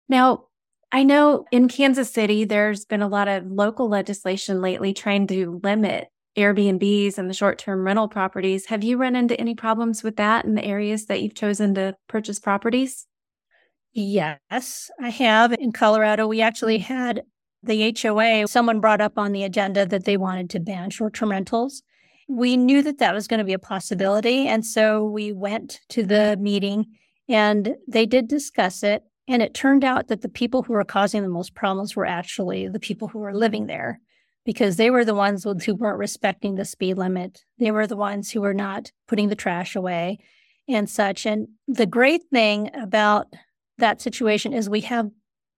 Now, 0.09 0.45
I 0.93 1.03
know 1.03 1.47
in 1.51 1.69
Kansas 1.69 2.11
City, 2.11 2.45
there's 2.45 2.85
been 2.85 3.03
a 3.03 3.09
lot 3.09 3.29
of 3.29 3.47
local 3.51 3.89
legislation 3.89 4.61
lately 4.61 4.93
trying 4.93 5.27
to 5.29 5.61
limit 5.63 6.09
Airbnbs 6.39 7.19
and 7.19 7.29
the 7.29 7.35
short 7.35 7.59
term 7.59 7.85
rental 7.85 8.09
properties. 8.09 8.67
Have 8.67 8.85
you 8.85 8.97
run 8.97 9.17
into 9.17 9.39
any 9.39 9.55
problems 9.55 10.03
with 10.03 10.17
that 10.17 10.45
in 10.45 10.55
the 10.55 10.65
areas 10.65 11.07
that 11.07 11.21
you've 11.21 11.35
chosen 11.35 11.75
to 11.75 11.97
purchase 12.09 12.39
properties? 12.39 13.07
Yes, 13.93 14.91
I 15.01 15.09
have. 15.09 15.53
In 15.53 15.73
Colorado, 15.73 16.27
we 16.29 16.41
actually 16.41 16.79
had 16.79 17.23
the 17.63 17.95
HOA, 18.01 18.47
someone 18.47 18.81
brought 18.81 19.01
up 19.01 19.19
on 19.19 19.33
the 19.33 19.43
agenda 19.43 19.85
that 19.87 20.05
they 20.05 20.17
wanted 20.17 20.49
to 20.51 20.61
ban 20.61 20.91
short 20.91 21.15
term 21.15 21.31
rentals. 21.31 21.83
We 22.29 22.57
knew 22.57 22.83
that 22.83 22.99
that 22.99 23.15
was 23.15 23.27
going 23.27 23.39
to 23.39 23.45
be 23.45 23.55
a 23.55 23.59
possibility. 23.59 24.47
And 24.47 24.65
so 24.65 25.05
we 25.05 25.33
went 25.33 25.81
to 25.91 26.05
the 26.05 26.37
meeting 26.41 26.87
and 27.29 27.75
they 27.89 28.07
did 28.07 28.29
discuss 28.29 28.83
it. 28.83 29.03
And 29.27 29.43
it 29.43 29.55
turned 29.55 29.85
out 29.85 30.09
that 30.09 30.23
the 30.23 30.29
people 30.29 30.63
who 30.63 30.73
were 30.75 30.85
causing 30.85 31.23
the 31.23 31.29
most 31.29 31.55
problems 31.55 31.97
were 31.97 32.07
actually 32.07 32.69
the 32.69 32.81
people 32.81 33.09
who 33.09 33.19
were 33.19 33.35
living 33.35 33.67
there 33.67 34.01
because 34.49 34.77
they 34.77 34.89
were 34.89 35.05
the 35.05 35.15
ones 35.15 35.45
who 35.45 35.75
weren't 35.75 35.99
respecting 35.99 36.55
the 36.55 36.65
speed 36.65 36.97
limit. 36.97 37.45
They 37.59 37.71
were 37.71 37.87
the 37.87 37.99
ones 37.99 38.31
who 38.31 38.41
were 38.41 38.55
not 38.55 38.93
putting 39.07 39.29
the 39.29 39.37
trash 39.37 39.77
away 39.77 40.21
and 40.67 40.89
such. 40.89 41.27
And 41.27 41.49
the 41.67 41.85
great 41.85 42.23
thing 42.33 42.71
about 42.73 43.27
that 43.77 44.01
situation 44.01 44.55
is 44.55 44.71
we 44.71 44.81
have 44.81 45.11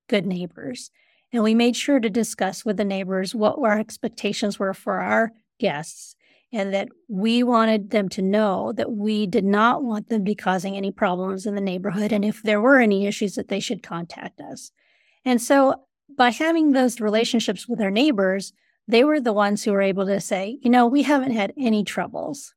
good 0.09 0.25
neighbors. 0.25 0.91
And 1.31 1.41
we 1.41 1.55
made 1.55 1.77
sure 1.77 2.01
to 2.01 2.09
discuss 2.09 2.65
with 2.65 2.75
the 2.75 2.83
neighbors 2.83 3.33
what 3.33 3.57
our 3.59 3.79
expectations 3.79 4.59
were 4.59 4.73
for 4.73 4.99
our 4.99 5.31
guests 5.57 6.17
and 6.51 6.73
that 6.73 6.89
we 7.07 7.43
wanted 7.43 7.91
them 7.91 8.09
to 8.09 8.21
know 8.21 8.73
that 8.73 8.91
we 8.91 9.25
did 9.25 9.45
not 9.45 9.85
want 9.85 10.09
them 10.09 10.19
to 10.19 10.29
be 10.29 10.35
causing 10.35 10.75
any 10.75 10.91
problems 10.91 11.45
in 11.45 11.55
the 11.55 11.61
neighborhood. 11.61 12.11
And 12.11 12.25
if 12.25 12.43
there 12.43 12.59
were 12.59 12.81
any 12.81 13.07
issues, 13.07 13.35
that 13.35 13.47
they 13.47 13.61
should 13.61 13.83
contact 13.83 14.41
us. 14.41 14.73
And 15.23 15.41
so 15.41 15.75
by 16.17 16.31
having 16.31 16.73
those 16.73 16.99
relationships 16.99 17.69
with 17.69 17.79
our 17.79 17.89
neighbors, 17.89 18.51
they 18.87 19.03
were 19.03 19.19
the 19.19 19.33
ones 19.33 19.63
who 19.63 19.71
were 19.71 19.81
able 19.81 20.05
to 20.05 20.19
say, 20.19 20.57
you 20.61 20.69
know, 20.69 20.87
we 20.87 21.03
haven't 21.03 21.31
had 21.31 21.53
any 21.57 21.83
troubles 21.83 22.53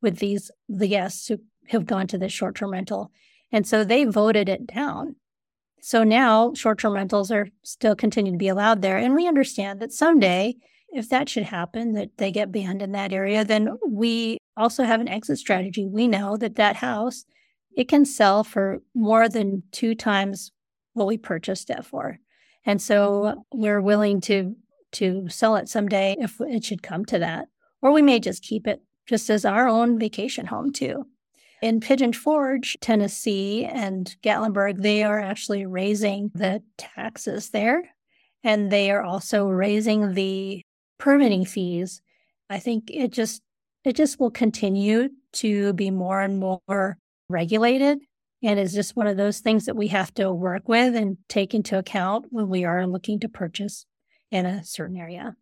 with 0.00 0.18
these, 0.18 0.50
the 0.68 0.88
guests 0.88 1.28
who 1.28 1.38
have 1.68 1.86
gone 1.86 2.06
to 2.08 2.18
this 2.18 2.32
short 2.32 2.56
term 2.56 2.72
rental. 2.72 3.10
And 3.50 3.66
so 3.66 3.84
they 3.84 4.04
voted 4.04 4.48
it 4.48 4.66
down. 4.66 5.16
So 5.80 6.02
now 6.02 6.54
short 6.54 6.78
term 6.78 6.94
rentals 6.94 7.30
are 7.30 7.48
still 7.62 7.94
continue 7.94 8.32
to 8.32 8.38
be 8.38 8.48
allowed 8.48 8.82
there. 8.82 8.96
And 8.96 9.14
we 9.14 9.28
understand 9.28 9.80
that 9.80 9.92
someday, 9.92 10.54
if 10.90 11.08
that 11.08 11.28
should 11.28 11.44
happen, 11.44 11.92
that 11.92 12.16
they 12.18 12.30
get 12.30 12.52
banned 12.52 12.82
in 12.82 12.92
that 12.92 13.12
area, 13.12 13.44
then 13.44 13.76
we 13.86 14.38
also 14.56 14.84
have 14.84 15.00
an 15.00 15.08
exit 15.08 15.38
strategy. 15.38 15.86
We 15.86 16.06
know 16.08 16.36
that 16.36 16.56
that 16.56 16.76
house, 16.76 17.24
it 17.76 17.88
can 17.88 18.04
sell 18.04 18.44
for 18.44 18.80
more 18.94 19.28
than 19.28 19.62
two 19.72 19.94
times 19.94 20.52
what 20.92 21.06
we 21.06 21.18
purchased 21.18 21.70
it 21.70 21.84
for. 21.84 22.18
And 22.64 22.80
so 22.80 23.44
we're 23.52 23.80
willing 23.80 24.20
to 24.22 24.56
to 24.94 25.28
sell 25.28 25.56
it 25.56 25.68
someday 25.68 26.16
if 26.18 26.40
it 26.40 26.64
should 26.64 26.82
come 26.82 27.04
to 27.06 27.18
that. 27.18 27.48
Or 27.82 27.92
we 27.92 28.02
may 28.02 28.18
just 28.18 28.42
keep 28.42 28.66
it 28.66 28.82
just 29.06 29.28
as 29.30 29.44
our 29.44 29.68
own 29.68 29.98
vacation 29.98 30.46
home 30.46 30.72
too. 30.72 31.06
In 31.62 31.80
Pigeon 31.80 32.12
Forge, 32.12 32.76
Tennessee, 32.80 33.64
and 33.64 34.14
Gatlinburg, 34.22 34.82
they 34.82 35.02
are 35.02 35.20
actually 35.20 35.66
raising 35.66 36.30
the 36.34 36.62
taxes 36.76 37.50
there. 37.50 37.90
And 38.42 38.70
they 38.70 38.90
are 38.90 39.02
also 39.02 39.46
raising 39.46 40.12
the 40.12 40.62
permitting 40.98 41.44
fees. 41.44 42.02
I 42.50 42.58
think 42.58 42.90
it 42.90 43.12
just 43.12 43.42
it 43.84 43.96
just 43.96 44.18
will 44.18 44.30
continue 44.30 45.10
to 45.34 45.72
be 45.74 45.90
more 45.90 46.20
and 46.20 46.38
more 46.38 46.98
regulated 47.28 47.98
and 48.42 48.58
is 48.58 48.74
just 48.74 48.96
one 48.96 49.06
of 49.06 49.16
those 49.16 49.40
things 49.40 49.66
that 49.66 49.76
we 49.76 49.88
have 49.88 50.12
to 50.14 50.32
work 50.32 50.68
with 50.68 50.94
and 50.94 51.16
take 51.28 51.54
into 51.54 51.78
account 51.78 52.26
when 52.30 52.48
we 52.48 52.64
are 52.64 52.86
looking 52.86 53.20
to 53.20 53.28
purchase 53.28 53.86
in 54.34 54.46
a 54.46 54.64
certain 54.64 54.96
area. 54.96 55.36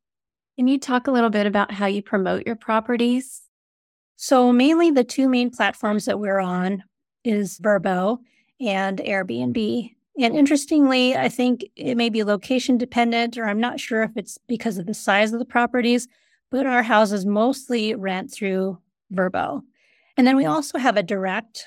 Can 0.56 0.68
you 0.68 0.78
talk 0.78 1.06
a 1.06 1.10
little 1.10 1.30
bit 1.30 1.46
about 1.46 1.72
how 1.72 1.86
you 1.86 2.02
promote 2.02 2.46
your 2.46 2.56
properties? 2.56 3.42
So 4.16 4.52
mainly 4.52 4.90
the 4.90 5.02
two 5.02 5.28
main 5.28 5.50
platforms 5.50 6.04
that 6.04 6.20
we're 6.20 6.40
on 6.40 6.84
is 7.24 7.58
Vrbo 7.58 8.18
and 8.60 8.98
Airbnb. 8.98 9.94
And 10.20 10.36
interestingly, 10.36 11.16
I 11.16 11.30
think 11.30 11.64
it 11.74 11.96
may 11.96 12.10
be 12.10 12.22
location 12.22 12.76
dependent, 12.76 13.38
or 13.38 13.46
I'm 13.46 13.60
not 13.60 13.80
sure 13.80 14.02
if 14.02 14.10
it's 14.14 14.36
because 14.46 14.76
of 14.76 14.84
the 14.84 14.92
size 14.92 15.32
of 15.32 15.38
the 15.38 15.46
properties, 15.46 16.06
but 16.50 16.66
our 16.66 16.82
houses 16.82 17.24
mostly 17.24 17.94
rent 17.94 18.30
through 18.30 18.78
Vrbo. 19.10 19.62
And 20.18 20.26
then 20.26 20.36
we 20.36 20.44
also 20.44 20.76
have 20.76 20.98
a 20.98 21.02
direct 21.02 21.64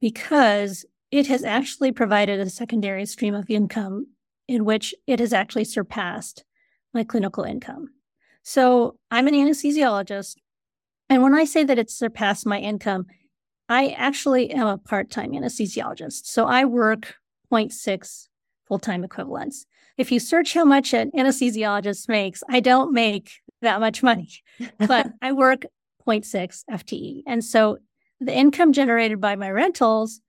because 0.00 0.86
it 1.10 1.26
has 1.28 1.44
actually 1.44 1.92
provided 1.92 2.40
a 2.40 2.50
secondary 2.50 3.06
stream 3.06 3.34
of 3.34 3.48
income 3.50 4.08
in 4.46 4.64
which 4.64 4.94
it 5.06 5.20
has 5.20 5.32
actually 5.32 5.64
surpassed 5.64 6.44
my 6.94 7.04
clinical 7.04 7.44
income. 7.44 7.88
So 8.42 8.96
I'm 9.10 9.26
an 9.26 9.34
anesthesiologist. 9.34 10.36
And 11.08 11.22
when 11.22 11.34
I 11.34 11.44
say 11.44 11.64
that 11.64 11.78
it's 11.78 11.94
surpassed 11.94 12.46
my 12.46 12.58
income, 12.58 13.06
I 13.68 13.90
actually 13.90 14.50
am 14.50 14.66
a 14.66 14.78
part 14.78 15.10
time 15.10 15.32
anesthesiologist. 15.32 16.24
So 16.26 16.46
I 16.46 16.64
work 16.64 17.14
0.6 17.52 18.28
full 18.66 18.78
time 18.78 19.04
equivalents. 19.04 19.66
If 19.96 20.12
you 20.12 20.20
search 20.20 20.54
how 20.54 20.64
much 20.64 20.94
an 20.94 21.10
anesthesiologist 21.12 22.08
makes, 22.08 22.42
I 22.48 22.60
don't 22.60 22.92
make 22.92 23.32
that 23.62 23.80
much 23.80 24.02
money, 24.02 24.30
but 24.78 25.08
I 25.20 25.32
work 25.32 25.64
0.6 26.06 26.64
FTE. 26.70 27.22
And 27.26 27.44
so 27.44 27.78
the 28.20 28.34
income 28.34 28.72
generated 28.72 29.20
by 29.20 29.36
my 29.36 29.50
rentals 29.50 30.20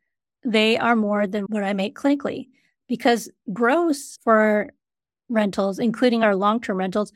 they 0.45 0.78
are 0.78 0.95
more 0.95 1.28
than 1.28 1.43
what 1.45 1.63
I 1.63 1.73
make 1.73 1.95
clinically 1.95 2.47
because 2.88 3.30
gross 3.52 4.17
for 4.23 4.69
rentals, 5.30 5.80
including 5.80 6.23
our 6.23 6.36
long 6.36 6.60
term 6.60 6.78
rentals, 6.78 7.13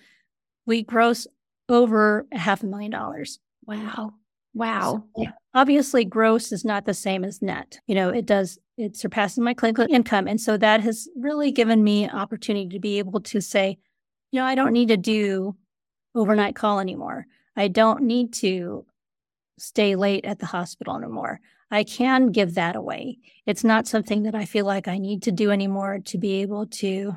we 0.65 0.83
gross 0.83 1.27
over 1.69 2.25
a 2.31 2.37
half 2.37 2.63
a 2.63 2.65
million 2.65 2.91
dollars. 2.91 3.39
Wow. 3.65 4.13
Wow. 4.53 5.03
So 5.15 5.25
obviously, 5.55 6.05
gross 6.05 6.51
is 6.51 6.63
not 6.63 6.85
the 6.85 6.93
same 6.93 7.23
as 7.23 7.41
net. 7.41 7.79
You 7.87 7.95
know, 7.95 8.09
it 8.09 8.25
does, 8.25 8.59
it 8.77 8.95
surpasses 8.95 9.39
my 9.39 9.53
clinical 9.53 9.87
income. 9.89 10.27
And 10.27 10.39
so 10.39 10.57
that 10.57 10.81
has 10.81 11.07
really 11.15 11.51
given 11.51 11.83
me 11.83 12.07
opportunity 12.09 12.69
to 12.69 12.79
be 12.79 12.99
able 12.99 13.21
to 13.21 13.41
say, 13.41 13.79
you 14.31 14.39
know, 14.39 14.45
I 14.45 14.55
don't 14.55 14.73
need 14.73 14.89
to 14.89 14.97
do 14.97 15.55
overnight 16.13 16.55
call 16.55 16.79
anymore. 16.79 17.25
I 17.55 17.67
don't 17.67 18.03
need 18.03 18.33
to 18.35 18.85
stay 19.57 19.95
late 19.95 20.25
at 20.25 20.39
the 20.39 20.45
hospital 20.45 20.95
anymore. 20.97 21.39
I 21.73 21.83
can 21.83 22.31
give 22.31 22.53
that 22.53 22.75
away. 22.75 23.17
It's 23.47 23.63
not 23.63 23.87
something 23.87 24.23
that 24.23 24.35
I 24.35 24.45
feel 24.45 24.65
like 24.65 24.87
I 24.87 24.99
need 24.99 25.23
to 25.23 25.31
do 25.31 25.49
anymore 25.49 25.97
to 26.05 26.17
be 26.19 26.41
able 26.43 26.67
to 26.67 27.15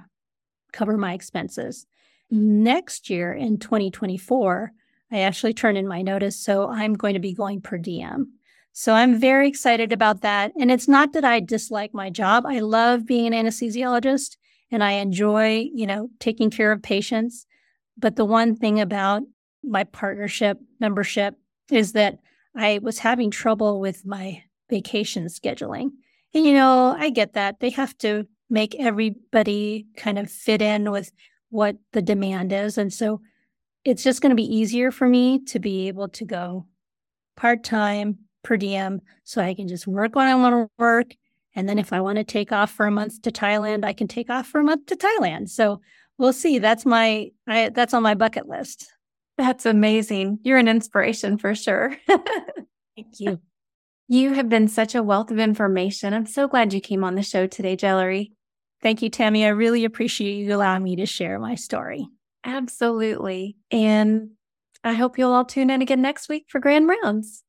cover 0.72 0.96
my 0.96 1.12
expenses. 1.12 1.86
Next 2.30 3.10
year 3.10 3.34
in 3.34 3.58
2024, 3.58 4.72
I 5.12 5.18
actually 5.18 5.52
turn 5.52 5.76
in 5.76 5.86
my 5.86 6.00
notice. 6.00 6.42
So 6.42 6.70
I'm 6.70 6.94
going 6.94 7.12
to 7.12 7.20
be 7.20 7.34
going 7.34 7.60
per 7.60 7.76
diem. 7.76 8.32
So 8.72 8.94
I'm 8.94 9.20
very 9.20 9.46
excited 9.46 9.92
about 9.92 10.22
that. 10.22 10.52
And 10.58 10.70
it's 10.70 10.88
not 10.88 11.12
that 11.12 11.24
I 11.24 11.40
dislike 11.40 11.92
my 11.92 12.08
job. 12.08 12.46
I 12.46 12.60
love 12.60 13.04
being 13.04 13.26
an 13.26 13.46
anesthesiologist 13.46 14.38
and 14.70 14.82
I 14.82 14.92
enjoy, 14.92 15.68
you 15.74 15.86
know, 15.86 16.08
taking 16.18 16.48
care 16.48 16.72
of 16.72 16.82
patients. 16.82 17.46
But 17.98 18.16
the 18.16 18.24
one 18.24 18.56
thing 18.56 18.80
about 18.80 19.22
my 19.62 19.84
partnership 19.84 20.58
membership 20.80 21.34
is 21.70 21.92
that 21.92 22.20
I 22.56 22.80
was 22.82 23.00
having 23.00 23.30
trouble 23.30 23.80
with 23.80 24.06
my 24.06 24.42
vacation 24.68 25.26
scheduling. 25.26 25.90
And, 26.34 26.44
you 26.44 26.54
know, 26.54 26.94
I 26.98 27.10
get 27.10 27.34
that. 27.34 27.60
They 27.60 27.70
have 27.70 27.96
to 27.98 28.26
make 28.50 28.74
everybody 28.76 29.86
kind 29.96 30.18
of 30.18 30.30
fit 30.30 30.62
in 30.62 30.90
with 30.90 31.12
what 31.50 31.76
the 31.92 32.02
demand 32.02 32.52
is. 32.52 32.78
And 32.78 32.92
so 32.92 33.20
it's 33.84 34.02
just 34.02 34.20
going 34.20 34.30
to 34.30 34.36
be 34.36 34.56
easier 34.56 34.90
for 34.90 35.08
me 35.08 35.44
to 35.44 35.58
be 35.58 35.88
able 35.88 36.08
to 36.08 36.24
go 36.24 36.66
part 37.36 37.64
time 37.64 38.18
per 38.42 38.56
diem 38.56 39.00
so 39.24 39.40
I 39.40 39.54
can 39.54 39.68
just 39.68 39.86
work 39.86 40.14
when 40.14 40.26
I 40.26 40.34
want 40.34 40.54
to 40.54 40.70
work. 40.78 41.14
And 41.54 41.68
then 41.68 41.78
if 41.78 41.92
I 41.92 42.00
want 42.00 42.16
to 42.18 42.24
take 42.24 42.52
off 42.52 42.70
for 42.70 42.86
a 42.86 42.90
month 42.90 43.22
to 43.22 43.30
Thailand, 43.30 43.84
I 43.84 43.92
can 43.92 44.08
take 44.08 44.28
off 44.28 44.46
for 44.46 44.60
a 44.60 44.64
month 44.64 44.86
to 44.86 44.96
Thailand. 44.96 45.48
So 45.48 45.80
we'll 46.18 46.32
see. 46.32 46.58
That's 46.58 46.84
my, 46.84 47.30
I, 47.46 47.70
that's 47.70 47.94
on 47.94 48.02
my 48.02 48.14
bucket 48.14 48.46
list. 48.48 48.92
That's 49.38 49.66
amazing. 49.66 50.40
You're 50.42 50.58
an 50.58 50.68
inspiration 50.68 51.38
for 51.38 51.54
sure. 51.54 51.96
Thank 52.06 53.20
you. 53.20 53.40
You 54.08 54.34
have 54.34 54.48
been 54.48 54.68
such 54.68 54.94
a 54.94 55.02
wealth 55.02 55.30
of 55.30 55.38
information. 55.38 56.14
I'm 56.14 56.26
so 56.26 56.46
glad 56.46 56.72
you 56.72 56.80
came 56.80 57.02
on 57.02 57.16
the 57.16 57.22
show 57.22 57.46
today, 57.46 57.76
Gelerie. 57.76 58.32
Thank 58.82 59.02
you, 59.02 59.08
Tammy. 59.08 59.44
I 59.44 59.48
really 59.48 59.84
appreciate 59.84 60.34
you 60.34 60.54
allowing 60.54 60.84
me 60.84 60.96
to 60.96 61.06
share 61.06 61.38
my 61.38 61.56
story. 61.56 62.06
Absolutely. 62.44 63.56
And 63.70 64.30
I 64.84 64.92
hope 64.92 65.18
you'll 65.18 65.32
all 65.32 65.44
tune 65.44 65.70
in 65.70 65.82
again 65.82 66.02
next 66.02 66.28
week 66.28 66.46
for 66.48 66.60
Grand 66.60 66.88
Rounds. 66.88 67.42